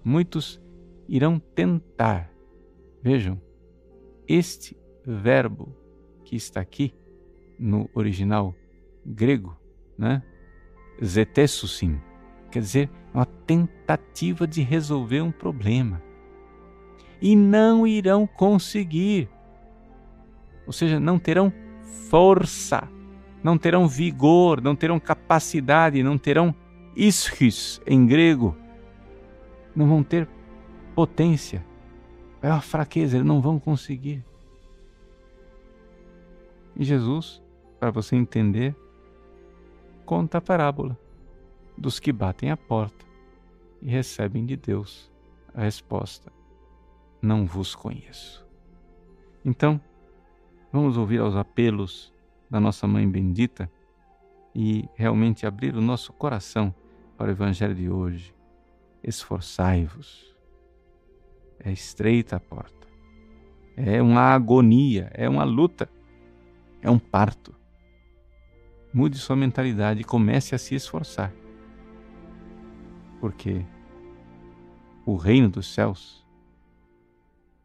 muitos 0.02 0.60
irão 1.08 1.38
tentar. 1.38 2.30
Vejam, 3.02 3.40
este 4.26 4.76
verbo 5.04 5.74
que 6.24 6.36
está 6.36 6.60
aqui 6.60 6.92
no 7.58 7.88
original 7.94 8.54
grego, 9.04 9.56
né? 9.96 10.22
Zetessusim, 11.04 12.00
quer 12.50 12.60
dizer, 12.60 12.90
uma 13.14 13.26
tentativa 13.26 14.46
de 14.46 14.62
resolver 14.62 15.20
um 15.20 15.30
problema. 15.30 16.02
E 17.20 17.34
não 17.34 17.86
irão 17.86 18.26
conseguir 18.26 19.28
ou 20.68 20.72
seja, 20.72 21.00
não 21.00 21.18
terão 21.18 21.50
força, 22.10 22.86
não 23.42 23.56
terão 23.56 23.88
vigor, 23.88 24.60
não 24.60 24.76
terão 24.76 25.00
capacidade, 25.00 26.02
não 26.02 26.18
terão 26.18 26.54
ischus 26.94 27.80
em 27.86 28.06
grego, 28.06 28.54
não 29.74 29.88
vão 29.88 30.02
ter 30.02 30.28
potência. 30.94 31.64
É 32.42 32.48
uma 32.48 32.60
fraqueza, 32.60 33.16
eles 33.16 33.26
não 33.26 33.40
vão 33.40 33.58
conseguir. 33.58 34.22
E 36.76 36.84
Jesus, 36.84 37.42
para 37.80 37.90
você 37.90 38.14
entender, 38.14 38.76
conta 40.08 40.38
a 40.38 40.40
parábola 40.40 40.98
dos 41.76 42.00
que 42.00 42.12
batem 42.12 42.50
a 42.50 42.56
porta 42.56 43.04
e 43.82 43.90
recebem 43.90 44.46
de 44.46 44.56
Deus 44.56 45.12
a 45.54 45.62
resposta: 45.62 46.32
Não 47.22 47.46
vos 47.46 47.74
conheço. 47.74 48.46
Então, 49.44 49.80
Vamos 50.70 50.98
ouvir 50.98 51.18
aos 51.18 51.34
apelos 51.34 52.12
da 52.50 52.60
nossa 52.60 52.86
Mãe 52.86 53.08
Bendita 53.08 53.70
e 54.54 54.86
realmente 54.94 55.46
abrir 55.46 55.74
o 55.74 55.80
nosso 55.80 56.12
coração 56.12 56.74
para 57.16 57.28
o 57.28 57.30
Evangelho 57.30 57.74
de 57.74 57.88
hoje. 57.88 58.34
Esforçai-vos. 59.02 60.36
É 61.58 61.72
estreita 61.72 62.36
a 62.36 62.40
porta. 62.40 62.86
É 63.76 64.02
uma 64.02 64.20
agonia, 64.20 65.10
é 65.14 65.26
uma 65.26 65.42
luta, 65.42 65.88
é 66.82 66.90
um 66.90 66.98
parto. 66.98 67.54
Mude 68.98 69.16
sua 69.16 69.36
mentalidade 69.36 70.00
e 70.00 70.04
comece 70.04 70.56
a 70.56 70.58
se 70.58 70.74
esforçar. 70.74 71.32
Porque 73.20 73.64
o 75.06 75.14
reino 75.14 75.48
dos 75.48 75.72
céus 75.72 76.26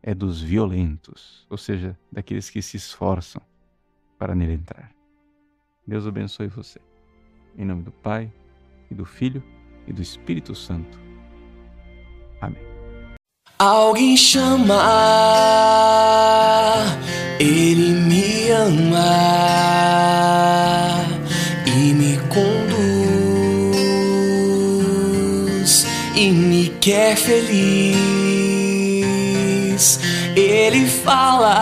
é 0.04 0.14
dos 0.14 0.40
violentos, 0.40 1.48
ou 1.50 1.58
seja, 1.58 1.98
daqueles 2.12 2.52
que 2.52 2.62
se 2.62 2.78
esforçam 2.78 3.42
para 4.16 4.36
nele 4.36 4.54
entrar. 4.54 4.92
Deus 5.88 6.06
abençoe 6.06 6.46
você. 6.50 6.80
Em 7.58 7.66
nome 7.66 7.82
do 7.82 7.92
Pai, 7.92 8.32
e 8.92 8.94
do 8.94 9.04
Filho, 9.04 9.42
e 9.88 9.92
do 9.92 10.04
Espírito 10.04 10.54
Santo. 10.54 11.00
Amém. 12.42 12.62
Alguém 13.58 14.16
chama, 14.16 14.76
Ele 17.40 17.94
me 18.02 18.52
ama 18.52 19.64
me 26.84 26.92
quer 26.92 27.16
feliz. 27.16 27.64
Ele 30.36 30.86
fala, 30.88 31.54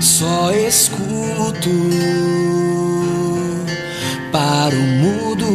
só 0.00 0.50
escuto 0.52 1.68
para 4.32 4.74
o 4.74 4.82
mudo 5.02 5.46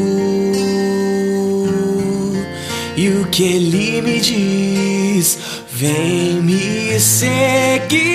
e 2.95 3.09
o 3.09 3.25
que 3.27 3.43
ele 3.43 4.01
me 4.01 4.19
diz, 4.19 5.39
vem 5.71 6.41
me 6.41 6.99
seguir, 6.99 8.12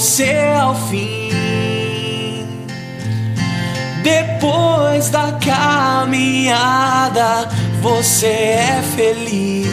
você 0.00 0.54
ao 0.58 0.74
fim. 0.88 1.28
Depois 4.02 5.10
da 5.10 5.32
caminhada, 5.32 7.46
você 7.82 8.26
é 8.26 8.82
feliz. 8.96 9.66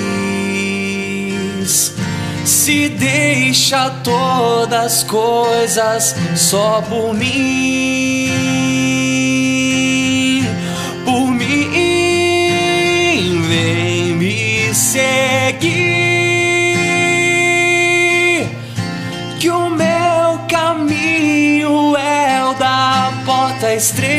Se 2.44 2.90
deixa 2.90 3.90
todas 4.04 4.98
as 4.98 5.04
coisas 5.04 6.14
só 6.36 6.84
por 6.90 7.14
mim, 7.14 8.28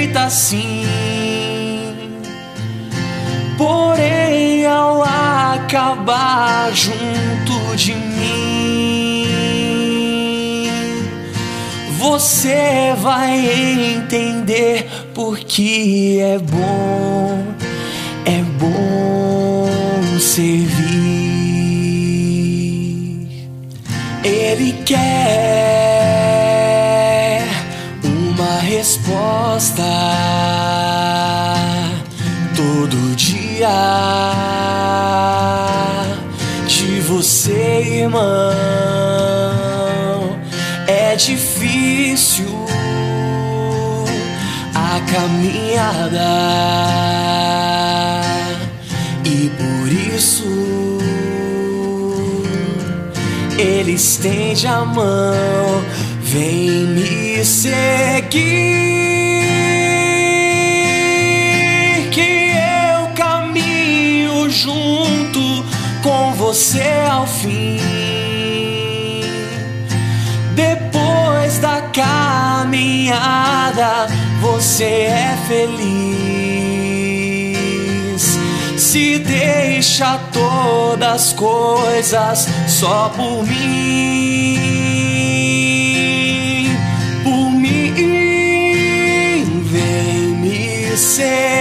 estreita 0.08 0.24
assim. 0.24 0.84
Porém, 3.56 4.66
ao 4.66 5.02
acabar 5.02 6.72
junto 6.72 7.76
de 7.76 7.94
mim. 7.94 9.26
Você 11.98 12.94
vai 13.00 13.94
entender 13.96 14.88
porque 15.14 16.18
é 16.20 16.38
bom, 16.38 17.44
é 18.24 18.42
bom 18.58 20.18
servir. 20.18 20.88
Ele 24.24 24.72
quer 24.84 25.87
resposta 29.58 29.82
todo 32.54 33.16
dia 33.16 33.68
de 36.68 37.00
você, 37.00 38.02
irmão. 38.02 38.22
É 40.86 41.16
difícil 41.16 42.46
a 44.74 45.00
caminhada 45.12 46.30
e 49.24 49.50
por 49.58 49.92
isso 50.14 50.44
ele 53.58 53.92
estende 53.94 54.68
a 54.68 54.84
mão, 54.84 55.82
vem 56.22 56.86
me 56.86 57.44
seguir 57.44 59.27
você 66.48 67.04
ao 67.10 67.26
fim. 67.26 67.76
Depois 70.54 71.58
da 71.58 71.82
caminhada, 71.92 73.26
você 74.40 74.84
é 74.84 75.36
feliz. 75.46 76.08
Se 78.78 79.18
deixa 79.18 80.18
todas 80.32 81.26
as 81.26 81.34
coisas 81.34 82.48
só 82.66 83.10
por 83.14 83.46
mim, 83.46 84.56
por 87.24 87.50
mim, 87.50 87.92
vem 89.70 90.24
me 90.40 90.96
seguir. 90.96 91.57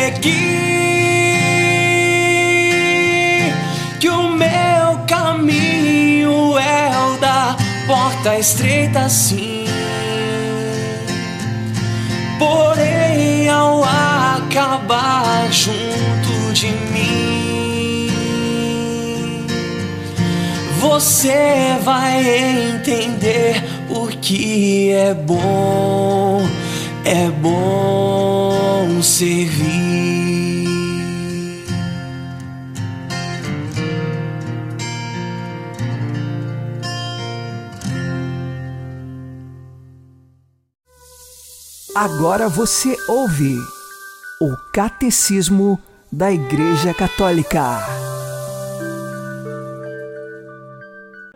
Estreita, 8.36 9.08
sim. 9.10 9.66
Porém, 12.40 13.48
ao 13.50 13.84
acabar 13.84 15.52
junto 15.52 16.54
de 16.54 16.68
mim, 16.68 18.10
você 20.80 21.78
vai 21.84 22.24
entender 22.74 23.63
o 23.90 24.08
que 24.08 24.92
é 24.92 25.13
bom, 25.13 26.42
é 27.06 27.30
bom 27.30 29.02
servir. 29.02 30.27
Agora 42.00 42.48
você 42.48 42.96
ouve 43.08 43.58
o 44.40 44.56
Catecismo 44.72 45.80
da 46.12 46.32
Igreja 46.32 46.94
Católica. 46.94 47.80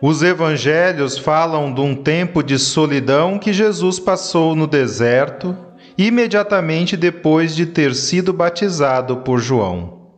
Os 0.00 0.22
evangelhos 0.22 1.18
falam 1.18 1.74
de 1.74 1.80
um 1.80 1.96
tempo 1.96 2.44
de 2.44 2.60
solidão 2.60 3.40
que 3.40 3.52
Jesus 3.52 3.98
passou 3.98 4.54
no 4.54 4.68
deserto, 4.68 5.56
imediatamente 5.98 6.96
depois 6.96 7.56
de 7.56 7.66
ter 7.66 7.92
sido 7.92 8.32
batizado 8.32 9.16
por 9.16 9.40
João. 9.40 10.12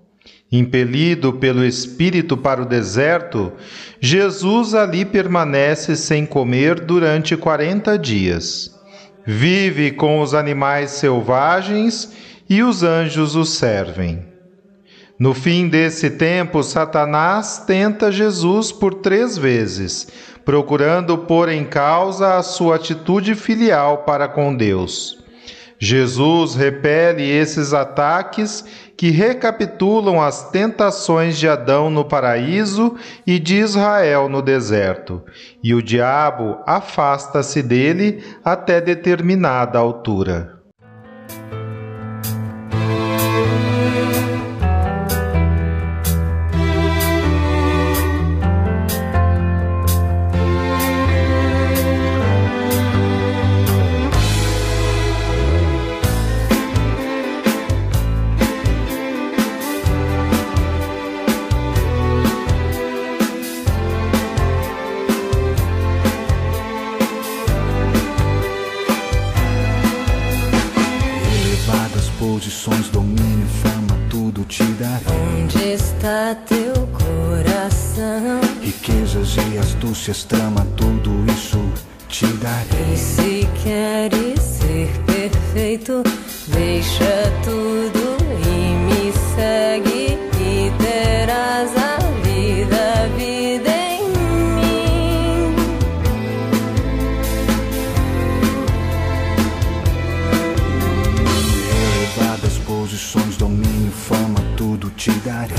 Impelido 0.52 1.32
pelo 1.32 1.64
Espírito 1.64 2.36
para 2.36 2.60
o 2.60 2.66
deserto, 2.66 3.50
Jesus 3.98 4.74
ali 4.74 5.06
permanece 5.06 5.96
sem 5.96 6.26
comer 6.26 6.80
durante 6.80 7.34
quarenta 7.34 7.98
dias. 7.98 8.73
Vive 9.26 9.90
com 9.92 10.20
os 10.20 10.34
animais 10.34 10.90
selvagens 10.90 12.12
e 12.48 12.62
os 12.62 12.82
anjos 12.82 13.34
o 13.34 13.44
servem. 13.44 14.34
No 15.18 15.32
fim 15.32 15.68
desse 15.68 16.10
tempo, 16.10 16.62
Satanás 16.62 17.64
tenta 17.66 18.12
Jesus 18.12 18.72
por 18.72 18.94
três 18.94 19.38
vezes, 19.38 20.08
procurando 20.44 21.16
pôr 21.16 21.48
em 21.48 21.64
causa 21.64 22.36
a 22.36 22.42
sua 22.42 22.76
atitude 22.76 23.34
filial 23.34 23.98
para 23.98 24.28
com 24.28 24.54
Deus. 24.54 25.24
Jesus 25.78 26.54
repele 26.54 27.22
esses 27.22 27.72
ataques 27.72 28.64
que 29.04 29.10
recapitulam 29.10 30.18
as 30.18 30.48
tentações 30.48 31.36
de 31.36 31.46
Adão 31.46 31.90
no 31.90 32.06
paraíso 32.06 32.96
e 33.26 33.38
de 33.38 33.56
Israel 33.56 34.30
no 34.30 34.40
deserto, 34.40 35.22
e 35.62 35.74
o 35.74 35.82
diabo 35.82 36.56
afasta-se 36.66 37.62
dele 37.62 38.24
até 38.42 38.80
determinada 38.80 39.78
altura. 39.78 40.53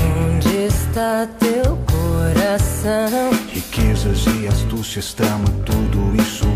Onde 0.02 0.66
está 0.66 1.26
teu 1.38 1.78
coração? 1.86 3.30
Riquezas 3.52 4.24
e 4.26 4.48
astúcias, 4.48 5.14
trama, 5.14 5.48
tudo 5.64 6.14
isso 6.20 6.46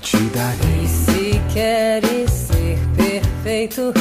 te 0.00 0.18
darei. 0.30 0.84
E 0.84 0.88
se 0.88 1.40
queres 1.52 2.30
ser 2.30 2.78
perfeito, 2.96 3.92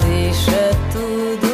deixa 0.00 0.70
tudo 0.92 1.53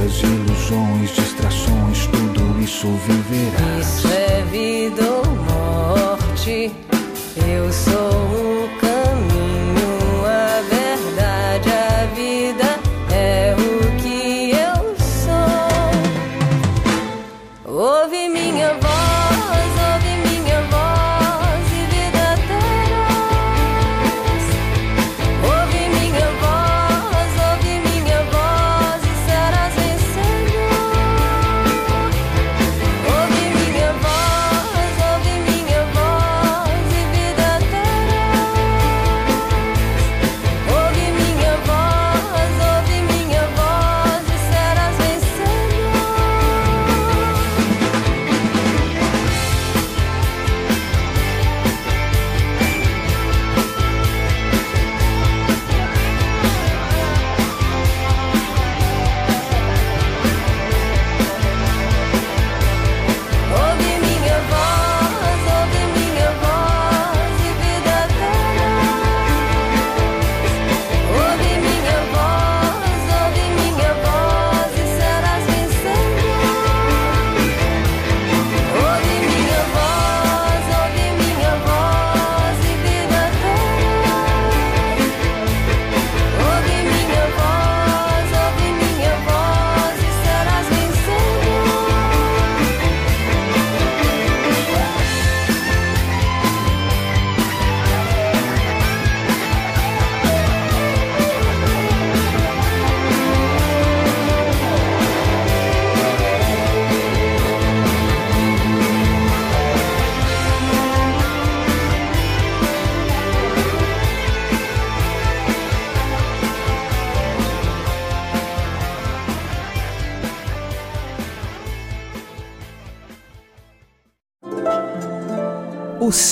Ilusões, 0.00 1.10
distrações, 1.14 2.06
tudo 2.06 2.60
isso 2.62 2.88
viverás. 3.06 3.86
isso 3.98 4.08
é 4.08 4.42
vida 4.50 5.02
ou 5.02 5.26
morte. 5.26 6.72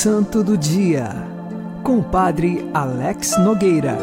Santo 0.01 0.45
do 0.45 0.57
Dia, 0.57 1.11
com 1.83 1.99
o 1.99 2.05
Padre 2.05 2.71
Alex 2.73 3.37
Nogueira. 3.41 3.99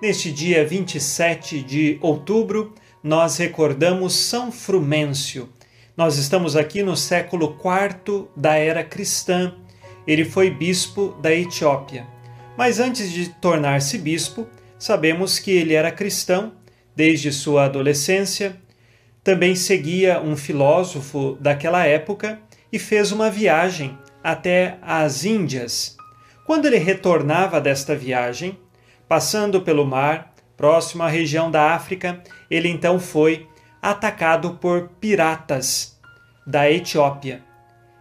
Neste 0.00 0.30
dia 0.30 0.64
27 0.64 1.60
de 1.60 1.98
outubro, 2.00 2.72
nós 3.02 3.36
recordamos 3.36 4.14
São 4.14 4.52
Frumêncio. 4.52 5.48
Nós 5.96 6.16
estamos 6.16 6.54
aqui 6.54 6.80
no 6.80 6.96
século 6.96 7.58
IV 7.58 8.28
da 8.36 8.54
era 8.54 8.84
cristã. 8.84 9.52
Ele 10.06 10.24
foi 10.24 10.48
bispo 10.48 11.08
da 11.20 11.34
Etiópia. 11.34 12.06
Mas 12.56 12.78
antes 12.78 13.10
de 13.10 13.30
tornar-se 13.30 13.98
bispo, 13.98 14.46
sabemos 14.78 15.40
que 15.40 15.50
ele 15.50 15.74
era 15.74 15.90
cristão 15.90 16.52
desde 16.94 17.32
sua 17.32 17.64
adolescência. 17.64 18.56
Também 19.24 19.56
seguia 19.56 20.22
um 20.22 20.36
filósofo 20.36 21.36
daquela 21.40 21.84
época 21.84 22.46
e 22.72 22.78
fez 22.78 23.12
uma 23.12 23.30
viagem 23.30 23.98
até 24.22 24.78
as 24.82 25.24
Índias. 25.24 25.96
Quando 26.44 26.66
ele 26.66 26.78
retornava 26.78 27.60
desta 27.60 27.94
viagem, 27.94 28.58
passando 29.06 29.62
pelo 29.62 29.86
mar, 29.86 30.34
próximo 30.56 31.02
à 31.02 31.08
região 31.08 31.50
da 31.50 31.72
África, 31.74 32.22
ele 32.50 32.68
então 32.68 32.98
foi 32.98 33.46
atacado 33.80 34.58
por 34.60 34.88
piratas 35.00 35.98
da 36.46 36.70
Etiópia. 36.70 37.42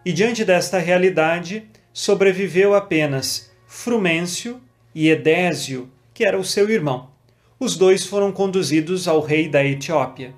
E 0.04 0.12
diante 0.12 0.44
desta 0.44 0.80
realidade, 0.80 1.70
sobreviveu 1.94 2.74
apenas 2.74 3.52
Frumêncio 3.68 4.62
e 4.96 5.10
Edésio, 5.10 5.92
que 6.14 6.26
era 6.26 6.40
o 6.40 6.44
seu 6.44 6.70
irmão. 6.70 7.10
Os 7.60 7.76
dois 7.76 8.06
foram 8.06 8.32
conduzidos 8.32 9.08
ao 9.08 9.20
rei 9.20 9.50
da 9.50 9.64
Etiópia. 9.64 10.34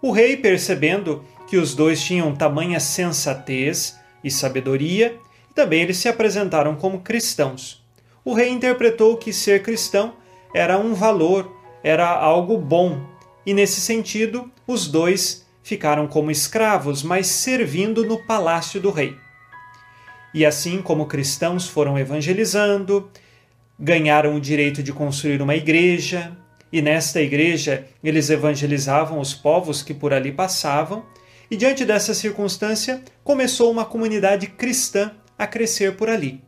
O 0.00 0.10
rei, 0.10 0.36
percebendo 0.36 1.24
que 1.50 1.56
os 1.56 1.74
dois 1.74 2.00
tinham 2.00 2.32
tamanha 2.32 2.78
sensatez 2.78 3.98
e 4.22 4.30
sabedoria, 4.30 5.18
também 5.52 5.82
eles 5.82 5.96
se 5.96 6.08
apresentaram 6.08 6.76
como 6.76 7.00
cristãos. 7.00 7.84
O 8.24 8.32
rei 8.32 8.50
interpretou 8.50 9.16
que 9.16 9.32
ser 9.32 9.60
cristão 9.60 10.14
era 10.54 10.78
um 10.78 10.94
valor, 10.94 11.50
era 11.82 12.08
algo 12.08 12.56
bom, 12.56 13.04
e 13.44 13.52
nesse 13.52 13.80
sentido, 13.80 14.48
os 14.64 14.86
dois 14.86 15.44
ficaram 15.60 16.06
como 16.06 16.30
escravos, 16.30 17.02
mas 17.02 17.26
servindo 17.26 18.04
no 18.04 18.24
palácio 18.24 18.80
do 18.80 18.92
rei. 18.92 19.16
E 20.32 20.46
assim 20.46 20.80
como 20.80 21.06
cristãos 21.06 21.66
foram 21.66 21.98
evangelizando, 21.98 23.10
ganharam 23.76 24.36
o 24.36 24.40
direito 24.40 24.84
de 24.84 24.92
construir 24.92 25.42
uma 25.42 25.56
igreja, 25.56 26.30
e 26.72 26.80
nesta 26.80 27.20
igreja 27.20 27.88
eles 28.04 28.30
evangelizavam 28.30 29.18
os 29.18 29.34
povos 29.34 29.82
que 29.82 29.92
por 29.92 30.12
ali 30.12 30.30
passavam, 30.30 31.04
e 31.50 31.56
diante 31.56 31.84
dessa 31.84 32.14
circunstância 32.14 33.02
começou 33.24 33.70
uma 33.70 33.84
comunidade 33.84 34.46
cristã 34.46 35.12
a 35.36 35.46
crescer 35.46 35.96
por 35.96 36.08
ali. 36.08 36.42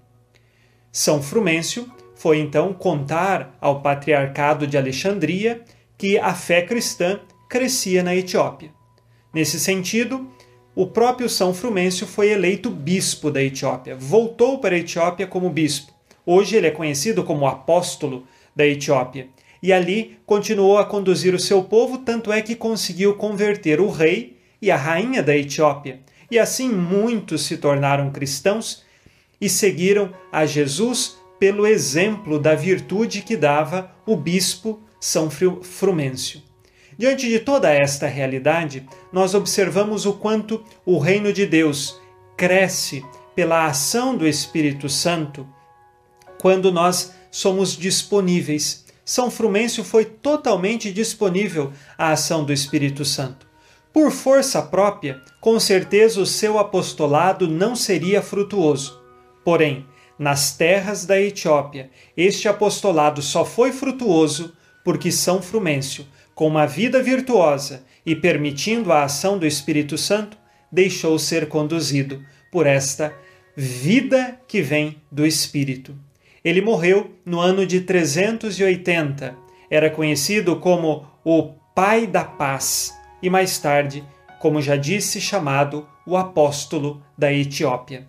São 0.93 1.23
Frumêncio 1.23 1.91
foi 2.15 2.39
então 2.39 2.73
contar 2.73 3.57
ao 3.61 3.81
patriarcado 3.81 4.67
de 4.67 4.77
Alexandria 4.77 5.63
que 5.99 6.19
a 6.19 6.35
fé 6.35 6.63
cristã 6.63 7.19
crescia 7.49 8.03
na 8.03 8.15
Etiópia. 8.15 8.71
Nesse 9.35 9.59
sentido, 9.59 10.31
o 10.75 10.87
próprio 10.87 11.29
São 11.29 11.53
Frumêncio 11.53 12.07
foi 12.07 12.31
eleito 12.31 12.71
bispo 12.71 13.31
da 13.31 13.43
Etiópia, 13.43 13.97
voltou 13.97 14.59
para 14.59 14.75
a 14.75 14.79
Etiópia 14.79 15.27
como 15.27 15.51
bispo. 15.51 15.93
Hoje 16.25 16.57
ele 16.57 16.67
é 16.69 16.71
conhecido 16.71 17.25
como 17.25 17.47
apóstolo 17.47 18.27
da 18.55 18.67
Etiópia. 18.67 19.29
E 19.63 19.73
ali 19.73 20.19
continuou 20.27 20.79
a 20.79 20.85
conduzir 20.85 21.35
o 21.35 21.41
seu 21.41 21.63
povo, 21.63 21.99
tanto 21.99 22.33
é 22.33 22.43
que 22.43 22.55
conseguiu 22.55 23.15
converter 23.15 23.81
o 23.81 23.91
rei 23.91 24.32
e 24.63 24.71
a 24.71 24.77
rainha 24.77 25.23
da 25.23 25.37
Etiópia. 25.37 26.01
E 26.31 26.39
assim 26.39 26.71
muitos 26.71 27.43
se 27.43 27.59
tornaram 27.59 28.13
cristãos 28.13 28.85
e 29.41 29.49
seguiram 29.49 30.15
a 30.31 30.47
Jesus 30.47 31.17
pelo 31.39 31.67
exemplo 31.67 32.39
da 32.39 32.55
virtude 32.55 33.21
que 33.23 33.37
dava 33.37 33.91
o 34.07 34.17
bispo 34.17 34.81
São 35.01 35.29
Frumêncio. 35.29 36.41
Diante 36.97 37.29
de 37.29 37.41
toda 37.41 37.69
esta 37.69 38.07
realidade, 38.07 38.87
nós 39.13 39.35
observamos 39.35 40.07
o 40.07 40.13
quanto 40.13 40.63
o 40.87 40.99
reino 40.99 41.33
de 41.33 41.45
Deus 41.45 42.01
cresce 42.37 43.05
pela 43.35 43.67
ação 43.67 44.17
do 44.17 44.27
Espírito 44.27 44.89
Santo 44.89 45.47
quando 46.41 46.71
nós 46.71 47.13
somos 47.31 47.77
disponíveis. 47.77 48.85
São 49.05 49.31
Frumêncio 49.31 49.83
foi 49.83 50.05
totalmente 50.05 50.93
disponível 50.93 51.73
à 51.99 52.13
ação 52.13 52.45
do 52.45 52.53
Espírito 52.53 53.05
Santo. 53.05 53.52
Por 53.93 54.11
força 54.11 54.63
própria, 54.63 55.21
com 55.39 55.61
certeza 55.61 56.19
o 56.19 56.25
seu 56.25 56.59
apostolado 56.59 57.47
não 57.47 57.77
seria 57.77 58.23
frutuoso. 58.23 58.99
Porém, 59.45 59.87
nas 60.19 60.57
terras 60.57 61.05
da 61.05 61.21
Etiópia, 61.21 61.91
este 62.17 62.49
apostolado 62.49 63.21
só 63.21 63.45
foi 63.45 63.71
frutuoso 63.71 64.57
porque 64.83 65.13
São 65.13 65.43
Frumêncio, 65.43 66.07
com 66.35 66.49
uma 66.49 66.67
vida 66.67 67.03
virtuosa 67.03 67.85
e 68.07 68.17
permitindo 68.17 68.91
a 68.91 69.05
ação 69.05 69.37
do 69.37 69.47
Espírito 69.47 69.99
Santo, 69.99 70.39
deixou 70.71 71.19
ser 71.19 71.47
conduzido 71.49 72.25
por 72.51 72.67
esta 72.67 73.15
vida 73.55 74.41
que 74.49 74.63
vem 74.63 74.97
do 75.11 75.27
Espírito. 75.27 75.95
Ele 76.43 76.63
morreu 76.63 77.11
no 77.27 77.41
ano 77.41 77.67
de 77.67 77.83
380. 77.83 79.37
Era 79.71 79.91
conhecido 79.91 80.57
como 80.57 81.07
o 81.23 81.53
Pai 81.75 82.07
da 82.07 82.25
Paz 82.25 83.02
e 83.23 83.31
mais 83.31 83.59
tarde, 83.59 84.05
como 84.41 84.61
já 84.61 84.77
disse, 84.77 85.21
chamado 85.21 85.87
o 86.05 86.17
Apóstolo 86.17 87.01
da 87.17 87.33
Etiópia. 87.33 88.07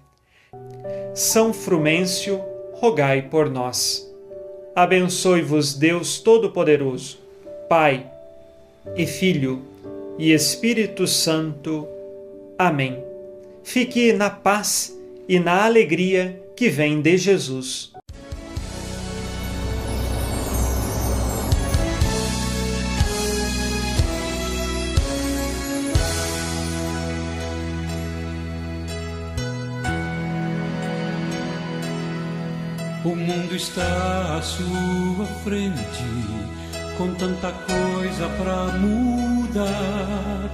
São 1.14 1.54
Frumêncio, 1.54 2.42
rogai 2.74 3.22
por 3.22 3.50
nós. 3.50 4.12
Abençoe-vos 4.76 5.76
Deus 5.76 6.20
Todo-Poderoso, 6.20 7.20
Pai 7.70 8.08
e 8.98 9.06
Filho 9.06 9.62
e 10.18 10.34
Espírito 10.34 11.06
Santo. 11.06 11.88
Amém. 12.58 13.04
Fique 13.64 14.12
na 14.12 14.30
paz 14.30 14.98
e 15.30 15.40
na 15.40 15.64
alegria 15.64 16.42
que 16.56 16.70
vem 16.70 17.02
de 17.02 17.18
Jesus. 17.18 17.93
Mundo 33.54 33.56
está 33.56 34.38
à 34.38 34.42
sua 34.42 35.26
frente, 35.44 36.04
com 36.98 37.14
tanta 37.14 37.52
coisa 37.52 38.30
para 38.38 38.78
mudar, 38.80 40.50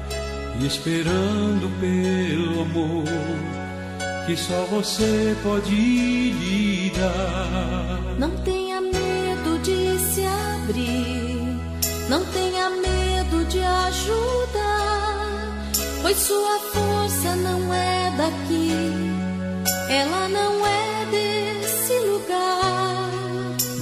e 0.60 0.66
esperando 0.66 1.70
pelo 1.80 2.62
amor 2.62 3.06
que 4.26 4.36
só 4.36 4.66
você 4.66 5.36
pode 5.44 5.72
lhe 5.72 6.92
dar. 6.92 8.18
Não 8.18 8.32
tenha 8.44 8.82
medo 8.82 9.60
de 9.64 9.98
se 10.00 10.26
abrir, 10.26 11.58
não 12.10 12.24
tenha 12.26 12.70
medo 12.70 13.46
de 13.46 13.60
ajudar, 13.60 15.28
pois 16.02 16.18
sua 16.18 16.60
força 16.74 17.36
não 17.38 17.74
é 17.74 18.14
daqui, 18.18 18.72
ela 19.90 20.28
não 20.28 20.68
é. 20.68 20.89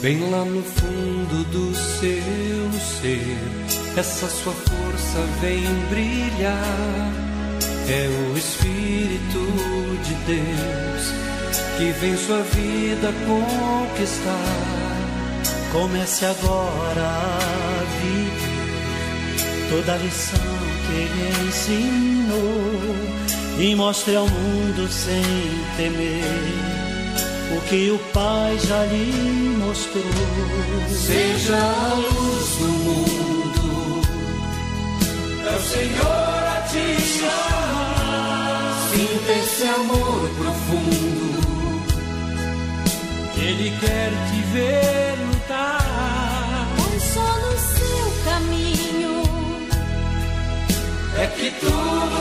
Bem 0.01 0.29
lá 0.29 0.45
no 0.45 0.61
fundo 0.61 1.43
do 1.45 1.75
seu 1.75 2.71
ser, 2.79 3.37
essa 3.97 4.27
sua 4.29 4.53
força 4.53 5.19
vem 5.41 5.63
brilhar. 5.89 7.13
É 7.89 8.07
o 8.07 8.37
Espírito 8.37 9.39
de 10.03 10.13
Deus 10.25 11.13
que 11.77 11.91
vem 11.99 12.15
sua 12.15 12.43
vida 12.43 13.11
conquistar. 13.25 14.67
Comece 15.71 16.25
agora 16.25 17.01
a 17.01 17.83
viver 18.01 18.57
toda 19.69 19.93
a 19.93 19.97
lição 19.97 20.39
que 20.85 20.93
ele 20.93 21.47
ensinou 21.47 22.95
e 23.59 23.75
mostre 23.75 24.15
ao 24.15 24.27
mundo 24.27 24.87
sem 24.89 25.23
temer 25.75 26.86
o 27.55 27.61
que 27.61 27.91
o 27.91 27.99
Pai 28.13 28.57
já 28.59 28.85
lhe 28.85 29.55
mostrou. 29.57 30.03
Seja 30.89 31.55
a 31.55 31.93
luz 31.93 32.49
do 32.57 32.67
mundo, 32.67 34.01
é 35.45 35.55
o 35.55 35.61
Senhor 35.61 36.43
a 36.55 36.61
te 36.69 37.01
chamar. 37.01 38.89
Sinta 38.91 39.31
esse 39.31 39.63
amor 39.63 40.29
profundo, 40.37 41.83
Ele 43.37 43.69
quer 43.79 44.11
te 44.29 44.41
ver 44.53 45.15
lutar. 45.27 46.67
Pois 46.77 47.03
só 47.03 47.27
no 47.39 47.53
seu 47.57 48.05
caminho 48.25 49.23
é 51.19 51.27
que 51.27 51.51
tudo 51.59 52.16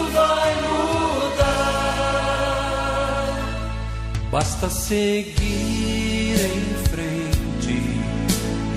Basta 4.36 4.68
seguir 4.68 5.34
em 6.34 6.60
frente 6.90 7.80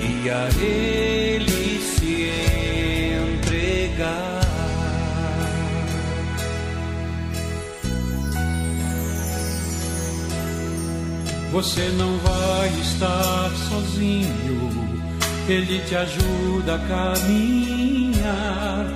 e 0.00 0.30
a 0.30 0.48
Ele 0.58 1.78
se 1.82 2.30
entregar. 3.36 4.40
Você 11.52 11.90
não 11.90 12.16
vai 12.20 12.68
estar 12.80 13.50
sozinho, 13.68 14.70
Ele 15.46 15.80
te 15.80 15.94
ajuda 15.94 16.76
a 16.76 16.78
caminhar. 16.88 18.86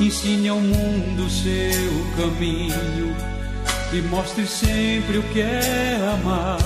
Ensine 0.00 0.48
ao 0.48 0.58
mundo 0.58 1.28
seu 1.28 2.06
caminho 2.16 3.33
e 3.94 4.02
mostre 4.02 4.44
sempre 4.46 5.18
o 5.18 5.22
que 5.24 5.40
é 5.40 5.98
amar. 6.20 6.58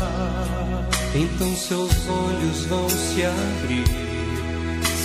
Então 1.14 1.54
seus 1.54 1.90
olhos 2.08 2.64
vão 2.66 2.88
se 2.88 3.22
abrir, 3.24 3.84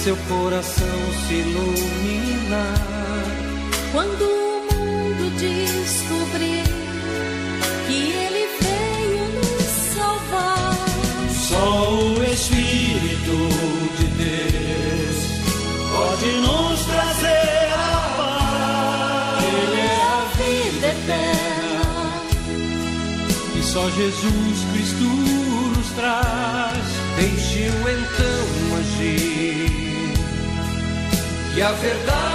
seu 0.04 0.16
coração 0.30 1.00
se 1.28 1.34
iluminar. 1.34 2.74
quando 3.92 4.24
o 4.24 4.74
mundo 4.74 5.30
descobrir 5.38 6.43
só 23.74 23.90
Jesus 23.90 24.66
Cristo 24.72 25.04
nos 25.04 25.90
traz. 25.94 26.86
Deixe-o 27.16 27.90
então 27.90 28.78
agir 28.78 30.14
e 31.56 31.62
a 31.62 31.72
verdade 31.72 32.33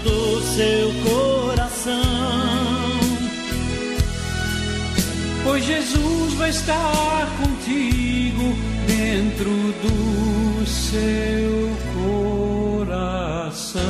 do 0.00 0.42
seu 0.42 0.92
coração. 1.04 2.02
Pois 5.44 5.64
Jesus 5.64 6.34
vai 6.34 6.50
estar 6.50 7.28
contigo 7.38 8.56
dentro 8.86 9.50
do 9.82 10.66
seu 10.66 11.70
coração. 11.94 13.82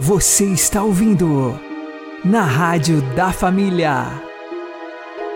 Você 0.00 0.46
está 0.46 0.82
ouvindo 0.82 1.67
na 2.28 2.42
Rádio 2.42 3.00
da 3.16 3.32
Família. 3.32 4.04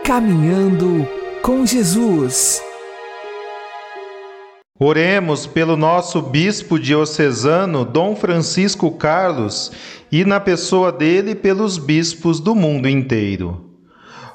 Caminhando 0.05 1.09
com 1.40 1.64
Jesus. 1.64 2.62
Oremos 4.78 5.47
pelo 5.47 5.74
nosso 5.74 6.20
bispo 6.20 6.78
diocesano, 6.78 7.86
Dom 7.86 8.14
Francisco 8.14 8.90
Carlos, 8.90 9.72
e 10.12 10.22
na 10.26 10.38
pessoa 10.38 10.93
dele 10.93 11.34
pelos 11.34 11.78
bispos 11.78 12.38
do 12.38 12.55
mundo 12.55 12.86
inteiro. 12.86 13.70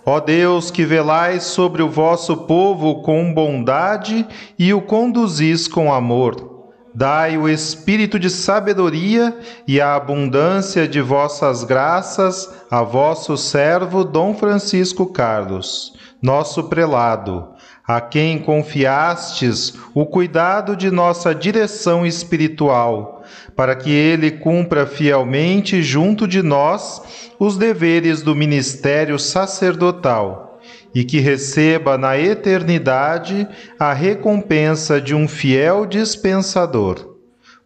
Ó 0.03 0.19
Deus, 0.19 0.71
que 0.71 0.83
velais 0.83 1.43
sobre 1.43 1.83
o 1.83 1.89
vosso 1.89 2.35
povo 2.37 3.03
com 3.03 3.31
bondade 3.31 4.25
e 4.57 4.73
o 4.73 4.81
conduzis 4.81 5.67
com 5.67 5.93
amor, 5.93 6.56
dai 6.97 7.37
o 7.37 7.47
espírito 7.47 8.17
de 8.17 8.27
sabedoria 8.27 9.37
e 9.67 9.79
a 9.79 9.93
abundância 9.93 10.87
de 10.87 10.99
vossas 10.99 11.63
graças 11.63 12.51
a 12.71 12.81
vosso 12.81 13.37
servo 13.37 14.03
Dom 14.03 14.33
Francisco 14.33 15.05
Carlos, 15.05 15.93
nosso 16.19 16.63
prelado, 16.63 17.49
a 17.87 18.01
quem 18.01 18.39
confiastes 18.39 19.75
o 19.93 20.07
cuidado 20.07 20.75
de 20.75 20.89
nossa 20.89 21.35
direção 21.35 22.03
espiritual, 22.03 23.23
para 23.55 23.75
que 23.75 23.91
ele 23.91 24.31
cumpra 24.31 24.87
fielmente 24.87 25.83
junto 25.83 26.27
de 26.27 26.41
nós 26.41 26.99
os 27.37 27.57
deveres 27.57 28.23
do 28.23 28.33
ministério 28.33 29.19
sacerdotal 29.19 30.46
e 30.93 31.03
que 31.03 31.19
receba 31.19 31.97
na 31.97 32.17
eternidade 32.17 33.47
a 33.79 33.93
recompensa 33.93 34.99
de 34.99 35.13
um 35.13 35.27
fiel 35.27 35.85
dispensador. 35.85 37.15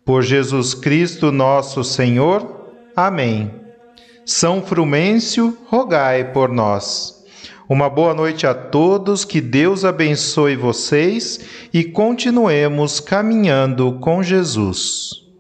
Por 0.04 0.24
Jesus 0.24 0.74
Cristo 0.74 1.32
nosso 1.32 1.84
Senhor. 1.84 2.72
Amém. 2.96 3.52
São 4.26 4.62
Frumêncio, 4.62 5.58
rogai 5.66 6.32
por 6.32 6.50
nós. 6.50 7.22
Uma 7.70 7.90
boa 7.90 8.14
noite 8.14 8.46
a 8.46 8.54
todos, 8.54 9.24
que 9.24 9.40
Deus 9.40 9.86
abençoe 9.86 10.58
vocês 10.58 11.40
e 11.74 11.86
continuemos 11.86 13.00
caminhando 13.00 13.94
com 13.94 14.22
Jesus. 14.22 15.31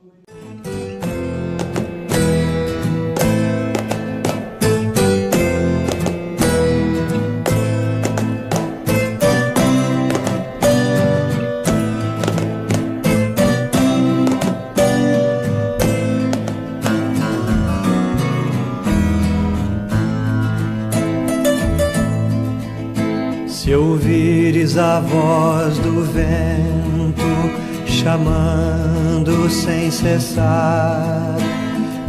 A 24.91 24.99
voz 24.99 25.79
do 25.79 26.03
vento 26.03 27.23
chamando 27.85 29.49
sem 29.49 29.89
cessar, 29.89 31.37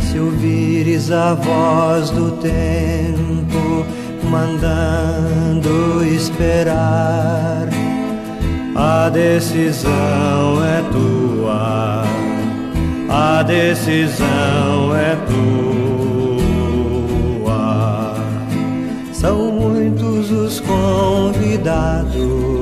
se 0.01 0.19
ouvires 0.19 1.13
a 1.13 1.35
voz 1.35 2.11
do 2.11 2.33
tempo 2.39 3.87
mandando 4.29 6.05
esperar, 6.05 7.69
a 8.75 9.09
decisão 9.11 10.65
é 10.65 10.83
tua, 10.91 12.03
a 13.09 13.45
decisão 13.45 14.97
é 14.97 15.17
tua. 15.29 16.03
São 19.13 19.53
muitos 19.53 20.33
os 20.33 20.59
convidados, 20.59 22.62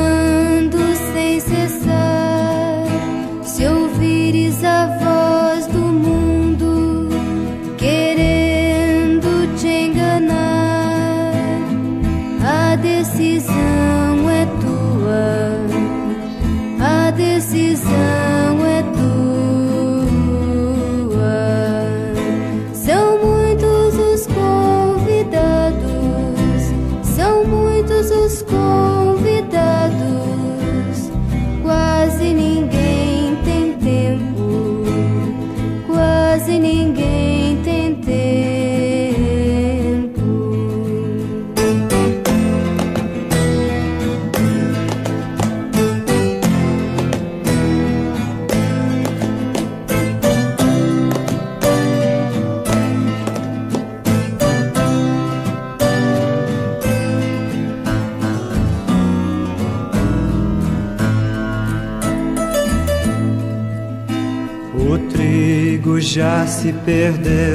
já 66.87 67.50